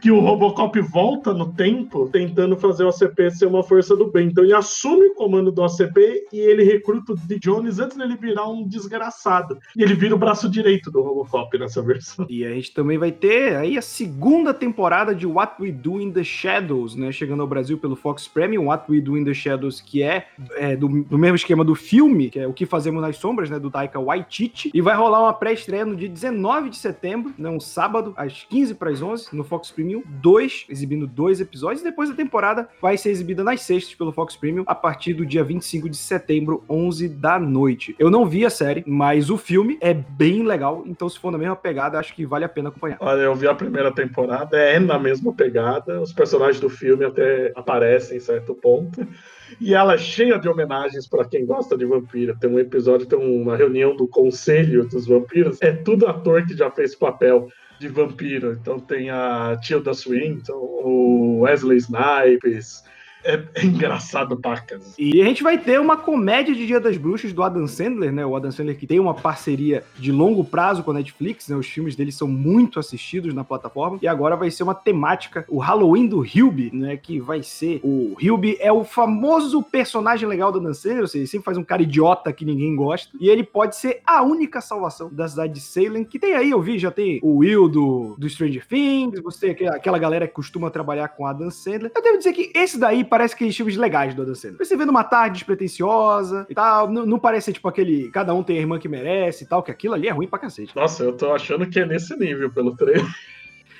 que 0.00 0.10
o 0.10 0.20
Robocop 0.20 0.78
volta 0.80 1.32
no 1.32 1.52
tempo 1.52 2.08
tentando 2.10 2.56
fazer 2.56 2.84
o 2.84 2.88
ACP 2.88 3.30
ser 3.30 3.46
uma 3.46 3.62
força 3.62 3.96
do 3.96 4.10
bem. 4.10 4.28
Então 4.28 4.44
ele 4.44 4.54
assume 4.54 5.06
o 5.06 5.14
comando 5.14 5.52
do 5.52 5.62
ACP 5.62 6.26
e 6.32 6.38
ele 6.38 6.64
recruta 6.64 7.12
o 7.12 7.16
Dick 7.16 7.40
Jones 7.40 7.78
antes 7.78 7.96
dele 7.96 8.16
virar 8.16 8.48
um 8.48 8.66
desgraçado. 8.66 9.58
E 9.76 9.82
ele 9.82 9.94
vira 9.94 10.14
o 10.14 10.18
braço 10.18 10.48
direito 10.48 10.90
do 10.90 11.02
Robocop 11.02 11.58
nessa 11.58 11.82
versão. 11.82 12.26
E 12.28 12.44
a 12.44 12.50
gente 12.50 12.72
também 12.72 12.98
vai 12.98 13.12
ter 13.12 13.56
aí 13.56 13.76
a 13.76 13.82
segunda 13.82 14.52
temporada 14.52 15.14
de 15.14 15.26
What 15.26 15.60
We 15.60 15.72
Do 15.72 16.00
in 16.00 16.12
the 16.12 16.24
Shadows, 16.24 16.94
né? 16.94 17.12
Chegando 17.12 17.40
ao 17.40 17.48
Brasil 17.48 17.78
pelo 17.78 17.96
Fox 17.96 18.29
Premium, 18.32 18.68
Do 19.02 19.18
in 19.18 19.24
the 19.24 19.34
Shadows, 19.34 19.80
que 19.80 20.02
é, 20.02 20.26
é 20.56 20.76
do, 20.76 21.02
do, 21.02 21.18
mesmo 21.18 21.36
esquema 21.36 21.64
do 21.64 21.74
filme, 21.74 22.30
que 22.30 22.38
é 22.38 22.46
O 22.46 22.52
Que 22.52 22.66
Fazemos 22.66 23.00
nas 23.02 23.16
Sombras, 23.16 23.50
né, 23.50 23.58
do 23.58 23.70
Taika 23.70 23.98
Waititi, 24.00 24.70
e 24.72 24.80
vai 24.80 24.96
rolar 24.96 25.22
uma 25.22 25.32
pré-estreia 25.32 25.84
no 25.84 25.96
dia 25.96 26.08
19 26.08 26.70
de 26.70 26.76
setembro, 26.76 27.32
né, 27.36 27.48
um 27.48 27.60
sábado, 27.60 28.14
às 28.16 28.44
15 28.44 28.74
para 28.74 28.90
as 28.90 29.02
11, 29.02 29.34
no 29.34 29.44
Fox 29.44 29.70
Premium, 29.70 30.02
dois, 30.06 30.64
exibindo 30.68 31.06
dois 31.06 31.40
episódios, 31.40 31.80
e 31.80 31.84
depois 31.84 32.10
a 32.10 32.14
temporada 32.14 32.68
vai 32.80 32.96
ser 32.96 33.10
exibida 33.10 33.42
nas 33.42 33.62
sextas 33.62 33.94
pelo 33.94 34.12
Fox 34.12 34.36
Premium, 34.36 34.64
a 34.66 34.74
partir 34.74 35.14
do 35.14 35.26
dia 35.26 35.42
25 35.42 35.88
de 35.88 35.96
setembro, 35.96 36.62
11 36.68 37.08
da 37.08 37.38
noite. 37.38 37.94
Eu 37.98 38.10
não 38.10 38.26
vi 38.26 38.44
a 38.44 38.50
série, 38.50 38.84
mas 38.86 39.30
o 39.30 39.36
filme 39.36 39.78
é 39.80 39.92
bem 39.92 40.42
legal, 40.42 40.84
então 40.86 41.08
se 41.08 41.18
for 41.18 41.30
na 41.30 41.38
mesma 41.38 41.56
pegada, 41.56 41.98
acho 41.98 42.14
que 42.14 42.24
vale 42.24 42.44
a 42.44 42.48
pena 42.48 42.68
acompanhar. 42.68 42.98
Olha, 43.00 43.22
eu 43.22 43.34
vi 43.34 43.48
a 43.48 43.54
primeira 43.54 43.90
temporada, 43.92 44.56
é 44.56 44.78
na 44.78 44.98
mesma 44.98 45.32
pegada, 45.32 46.00
os 46.00 46.12
personagens 46.12 46.60
do 46.60 46.70
filme 46.70 47.04
até 47.04 47.52
aparecem 47.54 48.19
certo 48.20 48.54
ponto. 48.54 49.06
E 49.60 49.74
ela 49.74 49.94
é 49.94 49.98
cheia 49.98 50.38
de 50.38 50.48
homenagens 50.48 51.08
para 51.08 51.24
quem 51.24 51.44
gosta 51.44 51.76
de 51.76 51.84
vampiro. 51.84 52.36
Tem 52.38 52.48
um 52.48 52.58
episódio, 52.58 53.06
tem 53.06 53.18
uma 53.18 53.56
reunião 53.56 53.96
do 53.96 54.06
conselho 54.06 54.86
dos 54.86 55.06
vampiros. 55.06 55.60
É 55.60 55.72
tudo 55.72 56.06
ator 56.06 56.46
que 56.46 56.56
já 56.56 56.70
fez 56.70 56.94
papel 56.94 57.48
de 57.78 57.88
vampiro. 57.88 58.52
Então 58.52 58.78
tem 58.78 59.10
a 59.10 59.58
Tilda 59.60 59.94
Swinton, 59.94 60.52
o 60.52 61.40
Wesley 61.40 61.78
Snipes, 61.78 62.84
é, 63.24 63.42
é 63.54 63.64
engraçado 63.64 64.36
pacas. 64.36 64.94
E 64.98 65.20
a 65.20 65.24
gente 65.24 65.42
vai 65.42 65.58
ter 65.58 65.80
uma 65.80 65.96
comédia 65.96 66.54
de 66.54 66.66
Dia 66.66 66.80
das 66.80 66.96
Bruxas 66.96 67.32
do 67.32 67.42
Adam 67.42 67.66
Sandler, 67.66 68.12
né? 68.12 68.24
O 68.24 68.36
Adam 68.36 68.50
Sandler 68.50 68.76
que 68.76 68.86
tem 68.86 69.00
uma 69.00 69.14
parceria 69.14 69.84
de 69.98 70.12
longo 70.12 70.44
prazo 70.44 70.82
com 70.82 70.90
a 70.90 70.94
Netflix, 70.94 71.48
né? 71.48 71.56
Os 71.56 71.66
filmes 71.66 71.96
dele 71.96 72.12
são 72.12 72.28
muito 72.28 72.78
assistidos 72.78 73.34
na 73.34 73.44
plataforma. 73.44 73.98
E 74.00 74.08
agora 74.08 74.36
vai 74.36 74.50
ser 74.50 74.62
uma 74.62 74.74
temática, 74.74 75.44
o 75.48 75.58
Halloween 75.58 76.06
do 76.06 76.24
Hilby, 76.24 76.70
né? 76.72 76.96
Que 76.96 77.20
vai 77.20 77.42
ser. 77.42 77.80
O 77.82 78.16
Hilby 78.20 78.56
é 78.60 78.72
o 78.72 78.84
famoso 78.84 79.62
personagem 79.62 80.28
legal 80.28 80.52
do 80.52 80.58
Adam 80.58 80.74
Sandler, 80.74 81.02
ou 81.02 81.08
seja, 81.08 81.22
ele 81.22 81.26
sempre 81.26 81.44
faz 81.44 81.58
um 81.58 81.64
cara 81.64 81.82
idiota 81.82 82.32
que 82.32 82.44
ninguém 82.44 82.74
gosta. 82.74 83.10
E 83.20 83.28
ele 83.28 83.42
pode 83.42 83.76
ser 83.76 84.00
a 84.06 84.22
única 84.22 84.60
salvação 84.60 85.08
da 85.12 85.28
cidade 85.28 85.54
de 85.54 85.60
Salem, 85.60 86.04
que 86.04 86.18
tem 86.18 86.34
aí, 86.34 86.50
eu 86.50 86.60
vi, 86.60 86.78
já 86.78 86.90
tem 86.90 87.20
o 87.22 87.38
Will 87.38 87.68
do, 87.68 88.14
do 88.18 88.28
Stranger 88.28 88.66
Things, 88.66 89.20
você 89.20 89.54
tem 89.54 89.68
aquela 89.68 89.98
galera 89.98 90.26
que 90.26 90.34
costuma 90.34 90.70
trabalhar 90.70 91.08
com 91.08 91.26
Adam 91.26 91.50
Sandler. 91.50 91.92
Eu 91.94 92.02
devo 92.02 92.18
dizer 92.18 92.32
que 92.32 92.50
esse 92.54 92.78
daí 92.78 93.04
parece 93.10 93.34
aqueles 93.34 93.56
filmes 93.56 93.76
legais 93.76 94.14
do 94.14 94.22
Adam 94.22 94.34
Sandler. 94.34 94.64
Você 94.64 94.76
vê 94.76 94.84
numa 94.86 95.04
tarde 95.04 95.34
despretensiosa 95.34 96.46
e 96.48 96.54
tal, 96.54 96.90
não, 96.90 97.04
não 97.04 97.18
parece 97.18 97.52
tipo 97.52 97.68
aquele 97.68 98.08
cada 98.10 98.32
um 98.32 98.42
tem 98.42 98.56
a 98.56 98.60
irmã 98.60 98.78
que 98.78 98.88
merece 98.88 99.44
e 99.44 99.46
tal, 99.46 99.62
que 99.62 99.70
aquilo 99.70 99.94
ali 99.94 100.08
é 100.08 100.12
ruim 100.12 100.28
pra 100.28 100.38
cacete. 100.38 100.74
Nossa, 100.74 101.02
eu 101.02 101.12
tô 101.12 101.32
achando 101.32 101.68
que 101.68 101.80
é 101.80 101.84
nesse 101.84 102.16
nível 102.16 102.50
pelo 102.50 102.76
trailer. 102.76 103.04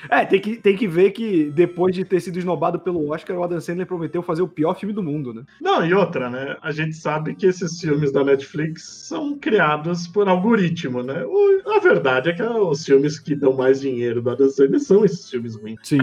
É, 0.08 0.24
tem 0.24 0.40
que, 0.40 0.56
tem 0.56 0.76
que 0.76 0.86
ver 0.86 1.10
que 1.10 1.50
depois 1.50 1.94
de 1.94 2.04
ter 2.04 2.20
sido 2.20 2.38
esnobado 2.38 2.80
pelo 2.80 3.10
Oscar, 3.10 3.36
o 3.36 3.44
Adam 3.44 3.60
Sandler 3.60 3.86
prometeu 3.86 4.22
fazer 4.22 4.42
o 4.42 4.48
pior 4.48 4.74
filme 4.78 4.94
do 4.94 5.02
mundo, 5.02 5.34
né? 5.34 5.42
Não, 5.60 5.84
e 5.84 5.92
outra, 5.92 6.30
né? 6.30 6.56
A 6.62 6.70
gente 6.70 6.94
sabe 6.94 7.34
que 7.34 7.46
esses 7.46 7.78
filmes 7.80 8.12
da 8.12 8.24
Netflix 8.24 8.82
são 9.08 9.38
criados 9.38 10.06
por 10.06 10.28
algoritmo, 10.28 11.02
né? 11.02 11.24
O, 11.26 11.70
a 11.72 11.78
verdade 11.80 12.30
é 12.30 12.32
que 12.32 12.42
os 12.42 12.84
filmes 12.84 13.18
que 13.18 13.34
dão 13.34 13.52
mais 13.52 13.80
dinheiro 13.80 14.22
do 14.22 14.30
Adam 14.30 14.48
Sandler 14.48 14.80
são 14.80 15.04
esses 15.04 15.28
filmes 15.28 15.56
ruins. 15.56 15.80
Sim. 15.82 15.98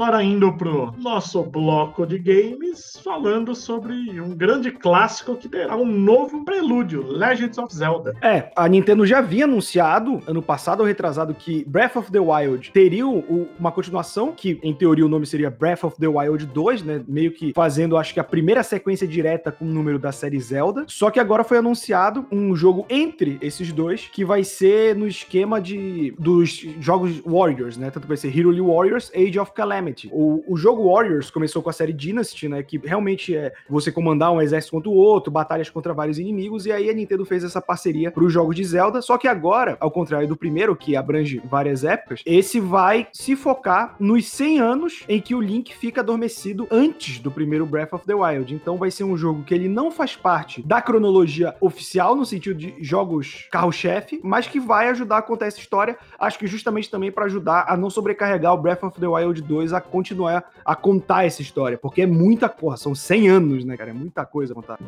Agora 0.00 0.22
indo 0.22 0.50
pro 0.50 0.94
nosso 0.96 1.42
bloco 1.42 2.06
de 2.06 2.18
games, 2.18 2.98
falando 3.04 3.54
sobre 3.54 4.18
um 4.18 4.34
grande 4.34 4.70
clássico 4.70 5.36
que 5.36 5.46
terá 5.46 5.76
um 5.76 5.84
novo 5.84 6.42
prelúdio, 6.42 7.06
Legends 7.06 7.58
of 7.58 7.74
Zelda. 7.74 8.16
É, 8.22 8.50
a 8.56 8.66
Nintendo 8.66 9.04
já 9.04 9.18
havia 9.18 9.44
anunciado, 9.44 10.22
ano 10.26 10.40
passado 10.40 10.80
ou 10.80 10.86
retrasado, 10.86 11.34
que 11.34 11.66
Breath 11.68 11.96
of 11.96 12.10
the 12.10 12.18
Wild 12.18 12.70
teria 12.72 13.06
uma 13.06 13.70
continuação, 13.70 14.32
que 14.32 14.58
em 14.62 14.72
teoria 14.72 15.04
o 15.04 15.08
nome 15.08 15.26
seria 15.26 15.50
Breath 15.50 15.84
of 15.84 15.98
the 16.00 16.08
Wild 16.08 16.46
2, 16.46 16.82
né? 16.82 17.02
Meio 17.06 17.32
que 17.32 17.52
fazendo, 17.52 17.98
acho 17.98 18.14
que 18.14 18.20
a 18.20 18.24
primeira 18.24 18.62
sequência 18.62 19.06
direta 19.06 19.52
com 19.52 19.66
o 19.66 19.68
número 19.68 19.98
da 19.98 20.12
série 20.12 20.40
Zelda. 20.40 20.86
Só 20.88 21.10
que 21.10 21.20
agora 21.20 21.44
foi 21.44 21.58
anunciado 21.58 22.24
um 22.32 22.56
jogo 22.56 22.86
entre 22.88 23.36
esses 23.42 23.70
dois, 23.70 24.08
que 24.10 24.24
vai 24.24 24.44
ser 24.44 24.96
no 24.96 25.06
esquema 25.06 25.60
de 25.60 26.14
dos 26.18 26.66
jogos 26.80 27.20
Warriors, 27.20 27.76
né? 27.76 27.90
Tanto 27.90 28.08
vai 28.08 28.16
ser 28.16 28.30
Hyrule 28.30 28.62
Warriors, 28.62 29.12
Age 29.14 29.38
of 29.38 29.52
Calamity. 29.52 29.89
O, 30.12 30.42
o 30.46 30.56
jogo 30.56 30.92
Warriors 30.92 31.30
começou 31.30 31.62
com 31.62 31.70
a 31.70 31.72
série 31.72 31.92
Dynasty, 31.92 32.48
né? 32.48 32.62
Que 32.62 32.78
realmente 32.78 33.34
é 33.34 33.52
você 33.68 33.90
comandar 33.90 34.32
um 34.32 34.40
exército 34.40 34.72
contra 34.72 34.90
o 34.90 34.94
outro, 34.94 35.30
batalhas 35.30 35.70
contra 35.70 35.92
vários 35.92 36.18
inimigos, 36.18 36.66
e 36.66 36.72
aí 36.72 36.90
a 36.90 36.94
Nintendo 36.94 37.24
fez 37.24 37.44
essa 37.44 37.60
parceria 37.60 38.10
para 38.10 38.24
os 38.24 38.32
jogos 38.32 38.56
de 38.56 38.64
Zelda. 38.64 39.02
Só 39.02 39.18
que 39.18 39.28
agora, 39.28 39.76
ao 39.80 39.90
contrário 39.90 40.28
do 40.28 40.36
primeiro, 40.36 40.76
que 40.76 40.96
abrange 40.96 41.40
várias 41.44 41.84
épocas, 41.84 42.22
esse 42.24 42.60
vai 42.60 43.08
se 43.12 43.36
focar 43.36 43.96
nos 43.98 44.28
100 44.28 44.60
anos 44.60 45.04
em 45.08 45.20
que 45.20 45.34
o 45.34 45.40
Link 45.40 45.74
fica 45.74 46.00
adormecido 46.00 46.66
antes 46.70 47.18
do 47.18 47.30
primeiro 47.30 47.66
Breath 47.66 47.92
of 47.92 48.06
the 48.06 48.14
Wild. 48.14 48.54
Então 48.54 48.76
vai 48.76 48.90
ser 48.90 49.04
um 49.04 49.16
jogo 49.16 49.42
que 49.42 49.54
ele 49.54 49.68
não 49.68 49.90
faz 49.90 50.16
parte 50.16 50.62
da 50.62 50.80
cronologia 50.80 51.54
oficial, 51.60 52.14
no 52.14 52.24
sentido 52.24 52.58
de 52.58 52.74
jogos 52.80 53.46
carro-chefe, 53.50 54.20
mas 54.22 54.46
que 54.46 54.60
vai 54.60 54.88
ajudar 54.88 55.18
a 55.18 55.22
contar 55.22 55.46
essa 55.46 55.58
história. 55.58 55.96
Acho 56.18 56.38
que 56.38 56.46
justamente 56.46 56.90
também 56.90 57.10
para 57.10 57.26
ajudar 57.26 57.64
a 57.68 57.76
não 57.76 57.90
sobrecarregar 57.90 58.54
o 58.54 58.58
Breath 58.58 58.82
of 58.82 59.00
the 59.00 59.06
Wild 59.06 59.42
2 59.42 59.72
a 59.80 59.90
continuar 59.90 60.50
a 60.64 60.76
contar 60.76 61.24
essa 61.24 61.42
história, 61.42 61.76
porque 61.76 62.02
é 62.02 62.06
muita 62.06 62.48
porra, 62.48 62.76
são 62.76 62.94
100 62.94 63.28
anos, 63.28 63.64
né, 63.64 63.76
cara? 63.76 63.90
É 63.90 63.94
muita 63.94 64.24
coisa 64.24 64.52
a 64.52 64.56
contar. 64.56 64.78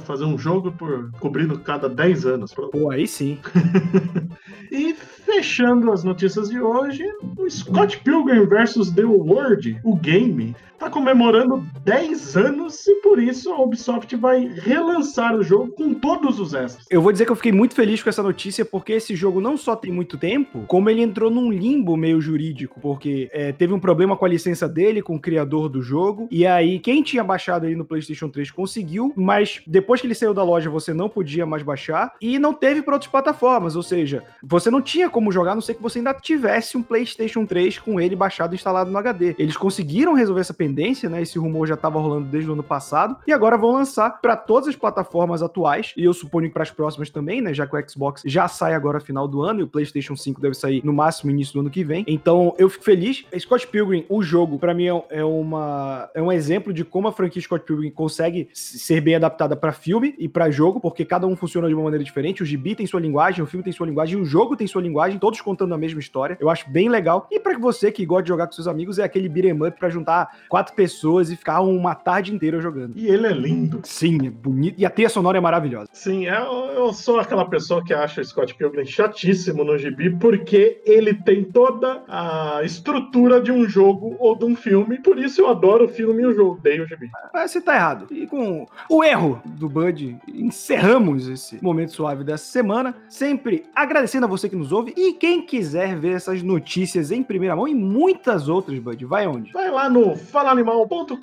Fazer 0.00 0.24
um 0.24 0.38
jogo 0.38 0.72
por 0.72 1.10
cobrindo 1.18 1.58
cada 1.58 1.88
10 1.88 2.26
anos. 2.26 2.54
Pô, 2.54 2.90
aí 2.90 3.06
sim. 3.06 3.38
E 4.70 4.96
fechando 5.32 5.90
as 5.90 6.04
notícias 6.04 6.50
de 6.50 6.60
hoje, 6.60 7.02
o 7.38 7.48
Scott 7.48 7.98
Pilgrim 8.00 8.44
vs. 8.44 8.90
The 8.90 9.04
World, 9.04 9.80
o 9.82 9.96
game, 9.96 10.54
tá 10.82 10.90
comemorando 10.90 11.64
10 11.84 12.36
anos 12.36 12.84
e 12.88 12.96
por 12.96 13.22
isso 13.22 13.52
a 13.52 13.62
Ubisoft 13.62 14.16
vai 14.16 14.48
relançar 14.48 15.32
o 15.36 15.42
jogo 15.42 15.70
com 15.70 15.94
todos 15.94 16.40
os 16.40 16.54
extras. 16.54 16.84
Eu 16.90 17.00
vou 17.00 17.12
dizer 17.12 17.24
que 17.24 17.30
eu 17.30 17.36
fiquei 17.36 17.52
muito 17.52 17.72
feliz 17.72 18.02
com 18.02 18.08
essa 18.08 18.22
notícia, 18.22 18.64
porque 18.64 18.94
esse 18.94 19.14
jogo 19.14 19.40
não 19.40 19.56
só 19.56 19.76
tem 19.76 19.92
muito 19.92 20.18
tempo, 20.18 20.64
como 20.66 20.90
ele 20.90 21.00
entrou 21.00 21.30
num 21.30 21.52
limbo 21.52 21.96
meio 21.96 22.20
jurídico, 22.20 22.80
porque 22.80 23.30
é, 23.32 23.52
teve 23.52 23.72
um 23.72 23.78
problema 23.78 24.16
com 24.16 24.24
a 24.24 24.28
licença 24.28 24.68
dele, 24.68 25.02
com 25.02 25.14
o 25.14 25.20
criador 25.20 25.68
do 25.68 25.80
jogo, 25.80 26.26
e 26.32 26.44
aí 26.44 26.80
quem 26.80 27.00
tinha 27.00 27.22
baixado 27.22 27.64
ele 27.64 27.76
no 27.76 27.84
PlayStation 27.84 28.28
3 28.28 28.50
conseguiu, 28.50 29.12
mas 29.14 29.62
depois 29.64 30.00
que 30.00 30.08
ele 30.08 30.16
saiu 30.16 30.34
da 30.34 30.42
loja 30.42 30.68
você 30.68 30.92
não 30.92 31.08
podia 31.08 31.46
mais 31.46 31.62
baixar, 31.62 32.12
e 32.20 32.40
não 32.40 32.52
teve 32.52 32.82
para 32.82 32.94
outras 32.94 33.10
plataformas, 33.10 33.76
ou 33.76 33.84
seja, 33.84 34.24
você 34.42 34.68
não 34.68 34.82
tinha 34.82 35.08
como 35.08 35.21
jogar, 35.30 35.52
a 35.52 35.54
não 35.54 35.62
ser 35.62 35.74
que 35.74 35.82
você 35.82 35.98
ainda 35.98 36.14
tivesse 36.14 36.76
um 36.76 36.82
PlayStation 36.82 37.44
3 37.44 37.78
com 37.78 38.00
ele 38.00 38.16
baixado 38.16 38.54
e 38.54 38.56
instalado 38.56 38.90
no 38.90 38.98
HD. 38.98 39.34
Eles 39.38 39.56
conseguiram 39.56 40.14
resolver 40.14 40.40
essa 40.40 40.54
pendência, 40.54 41.08
né? 41.08 41.22
Esse 41.22 41.38
rumor 41.38 41.66
já 41.66 41.74
estava 41.74 42.00
rolando 42.00 42.26
desde 42.26 42.50
o 42.50 42.54
ano 42.54 42.62
passado, 42.62 43.16
e 43.26 43.32
agora 43.32 43.56
vão 43.56 43.72
lançar 43.72 44.20
para 44.20 44.36
todas 44.36 44.68
as 44.68 44.76
plataformas 44.76 45.42
atuais, 45.42 45.92
e 45.96 46.04
eu 46.04 46.12
suponho 46.12 46.48
que 46.48 46.54
para 46.54 46.62
as 46.62 46.70
próximas 46.70 47.10
também, 47.10 47.40
né? 47.40 47.52
Já 47.52 47.66
que 47.66 47.76
o 47.76 47.88
Xbox 47.88 48.22
já 48.24 48.48
sai 48.48 48.74
agora 48.74 49.00
final 49.00 49.28
do 49.28 49.42
ano 49.42 49.60
e 49.60 49.62
o 49.62 49.68
PlayStation 49.68 50.16
5 50.16 50.40
deve 50.40 50.54
sair 50.54 50.84
no 50.84 50.92
máximo 50.92 51.30
início 51.30 51.54
do 51.54 51.60
ano 51.60 51.70
que 51.70 51.84
vem. 51.84 52.04
Então 52.06 52.54
eu 52.58 52.68
fico 52.68 52.84
feliz. 52.84 53.24
Scott 53.38 53.66
Pilgrim, 53.66 54.04
o 54.08 54.22
jogo, 54.22 54.58
para 54.58 54.74
mim 54.74 54.86
é, 54.86 55.04
é 55.10 55.24
uma 55.24 56.10
é 56.14 56.22
um 56.22 56.32
exemplo 56.32 56.72
de 56.72 56.84
como 56.84 57.08
a 57.08 57.12
franquia 57.12 57.42
Scott 57.42 57.64
Pilgrim 57.64 57.90
consegue 57.90 58.48
ser 58.52 59.00
bem 59.00 59.14
adaptada 59.14 59.56
para 59.56 59.72
filme 59.72 60.14
e 60.18 60.28
para 60.28 60.50
jogo, 60.50 60.80
porque 60.80 61.04
cada 61.04 61.26
um 61.26 61.36
funciona 61.36 61.68
de 61.68 61.74
uma 61.74 61.84
maneira 61.84 62.04
diferente. 62.04 62.42
O 62.42 62.46
gibi 62.46 62.74
tem 62.74 62.86
sua 62.86 63.00
linguagem, 63.00 63.42
o 63.42 63.46
filme 63.46 63.64
tem 63.64 63.72
sua 63.72 63.86
linguagem, 63.86 64.20
o 64.20 64.24
jogo 64.24 64.56
tem 64.56 64.66
sua 64.66 64.82
linguagem, 64.82 65.11
todos 65.18 65.40
contando 65.40 65.74
a 65.74 65.78
mesma 65.78 66.00
história. 66.00 66.36
Eu 66.40 66.50
acho 66.50 66.68
bem 66.70 66.88
legal. 66.88 67.26
E 67.30 67.38
para 67.38 67.58
você 67.58 67.90
que 67.92 68.04
gosta 68.04 68.24
de 68.24 68.28
jogar 68.28 68.46
com 68.46 68.52
seus 68.52 68.68
amigos, 68.68 68.98
é 68.98 69.04
aquele 69.04 69.28
beat'em 69.28 69.52
up 69.66 69.78
para 69.78 69.88
juntar 69.88 70.38
quatro 70.48 70.74
pessoas 70.74 71.30
e 71.30 71.36
ficar 71.36 71.60
uma 71.60 71.94
tarde 71.94 72.34
inteira 72.34 72.60
jogando. 72.60 72.92
E 72.96 73.06
ele 73.06 73.26
é 73.26 73.32
lindo. 73.32 73.80
Sim, 73.84 74.26
é 74.26 74.30
bonito. 74.30 74.78
E 74.78 74.86
a 74.86 74.90
trilha 74.90 75.08
sonora 75.08 75.38
é 75.38 75.40
maravilhosa. 75.40 75.88
Sim, 75.92 76.26
eu, 76.26 76.70
eu 76.74 76.92
sou 76.92 77.20
aquela 77.20 77.44
pessoa 77.44 77.84
que 77.84 77.94
acha 77.94 78.20
o 78.20 78.24
Scott 78.24 78.54
Pilgrim 78.54 78.84
chatíssimo 78.84 79.64
no 79.64 79.78
gibi, 79.78 80.10
porque 80.16 80.80
ele 80.84 81.14
tem 81.14 81.44
toda 81.44 82.02
a 82.08 82.60
estrutura 82.64 83.40
de 83.40 83.52
um 83.52 83.68
jogo 83.68 84.16
ou 84.18 84.36
de 84.36 84.44
um 84.44 84.56
filme, 84.56 84.98
por 85.00 85.18
isso 85.18 85.40
eu 85.40 85.48
adoro 85.48 85.84
o 85.84 85.88
filme 85.88 86.22
e 86.22 86.26
o 86.26 86.34
jogo, 86.34 86.60
dei 86.62 86.80
o 86.80 86.86
gibi. 86.86 87.10
Mas 87.32 87.50
você 87.50 87.60
tá 87.60 87.74
errado. 87.74 88.06
E 88.10 88.26
com 88.26 88.66
o 88.88 89.04
erro 89.04 89.40
do 89.44 89.68
Bud, 89.68 90.16
encerramos 90.28 91.28
esse 91.28 91.62
momento 91.62 91.92
suave 91.92 92.24
dessa 92.24 92.44
semana. 92.44 92.94
Sempre 93.08 93.64
agradecendo 93.74 94.26
a 94.26 94.28
você 94.28 94.48
que 94.48 94.56
nos 94.56 94.72
ouve. 94.72 94.91
E 94.96 95.14
quem 95.14 95.42
quiser 95.42 95.96
ver 95.98 96.12
essas 96.12 96.42
notícias 96.42 97.10
em 97.10 97.22
primeira 97.22 97.56
mão 97.56 97.66
e 97.66 97.74
muitas 97.74 98.48
outras, 98.48 98.78
Bud, 98.78 99.04
vai 99.04 99.26
onde? 99.26 99.52
Vai 99.52 99.70
lá 99.70 99.88
no 99.88 100.16
falaanimal.com.br 100.16 101.16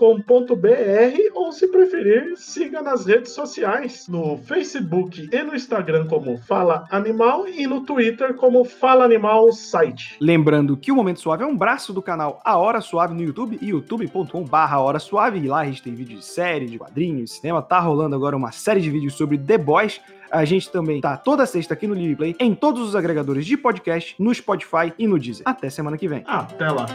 ou, 1.34 1.52
se 1.52 1.68
preferir, 1.68 2.36
siga 2.38 2.82
nas 2.82 3.06
redes 3.06 3.32
sociais, 3.32 4.08
no 4.08 4.38
Facebook 4.38 5.30
e 5.32 5.44
no 5.44 5.56
Instagram 5.56 6.08
como 6.08 6.38
Fala 6.38 6.86
Animal 6.92 7.48
e 7.48 7.68
no 7.68 7.82
Twitter 7.82 8.34
como 8.36 8.64
Fala 8.64 9.06
Animal 9.06 9.52
Site. 9.52 10.18
Lembrando 10.20 10.76
que 10.76 10.92
o 10.92 10.96
Momento 10.96 11.20
Suave 11.20 11.44
é 11.44 11.48
um 11.48 11.58
braço 11.58 11.94
do 11.94 12.02
canal 12.02 12.42
A 12.44 12.58
Hora 12.58 12.82
Suave 12.82 13.14
no 13.14 13.22
YouTube, 13.22 13.60
youtube.com/barra 13.62 14.80
Hora 14.80 15.00
Suave. 15.00 15.40
E 15.40 15.48
lá 15.48 15.60
a 15.60 15.66
gente 15.66 15.84
tem 15.84 15.94
vídeo 15.94 16.18
de 16.18 16.26
série, 16.26 16.66
de 16.66 16.78
quadrinhos, 16.78 17.32
cinema. 17.32 17.62
Tá 17.62 17.80
rolando 17.80 18.16
agora 18.16 18.36
uma 18.36 18.52
série 18.52 18.82
de 18.82 18.90
vídeos 18.90 19.14
sobre 19.14 19.38
The 19.38 19.58
Boys. 19.58 20.02
A 20.32 20.46
gente 20.46 20.70
também 20.70 21.02
tá 21.02 21.18
toda 21.18 21.46
sexta 21.46 21.74
aqui 21.74 21.88
no 21.88 21.94
Livre 21.94 22.16
Play, 22.16 22.36
em 22.40 22.54
todos 22.54 22.88
os 22.88 22.96
agregadores 22.96 23.46
de 23.46 23.58
podcast, 23.58 24.16
no 24.20 24.34
Spotify 24.34 24.94
e 24.98 25.08
no 25.08 25.20
Deezer. 25.20 25.44
Até 25.46 25.70
semana 25.70 25.98
que 25.98 26.08
vem. 26.08 26.24
Até 26.26 26.70
lá! 26.70 26.86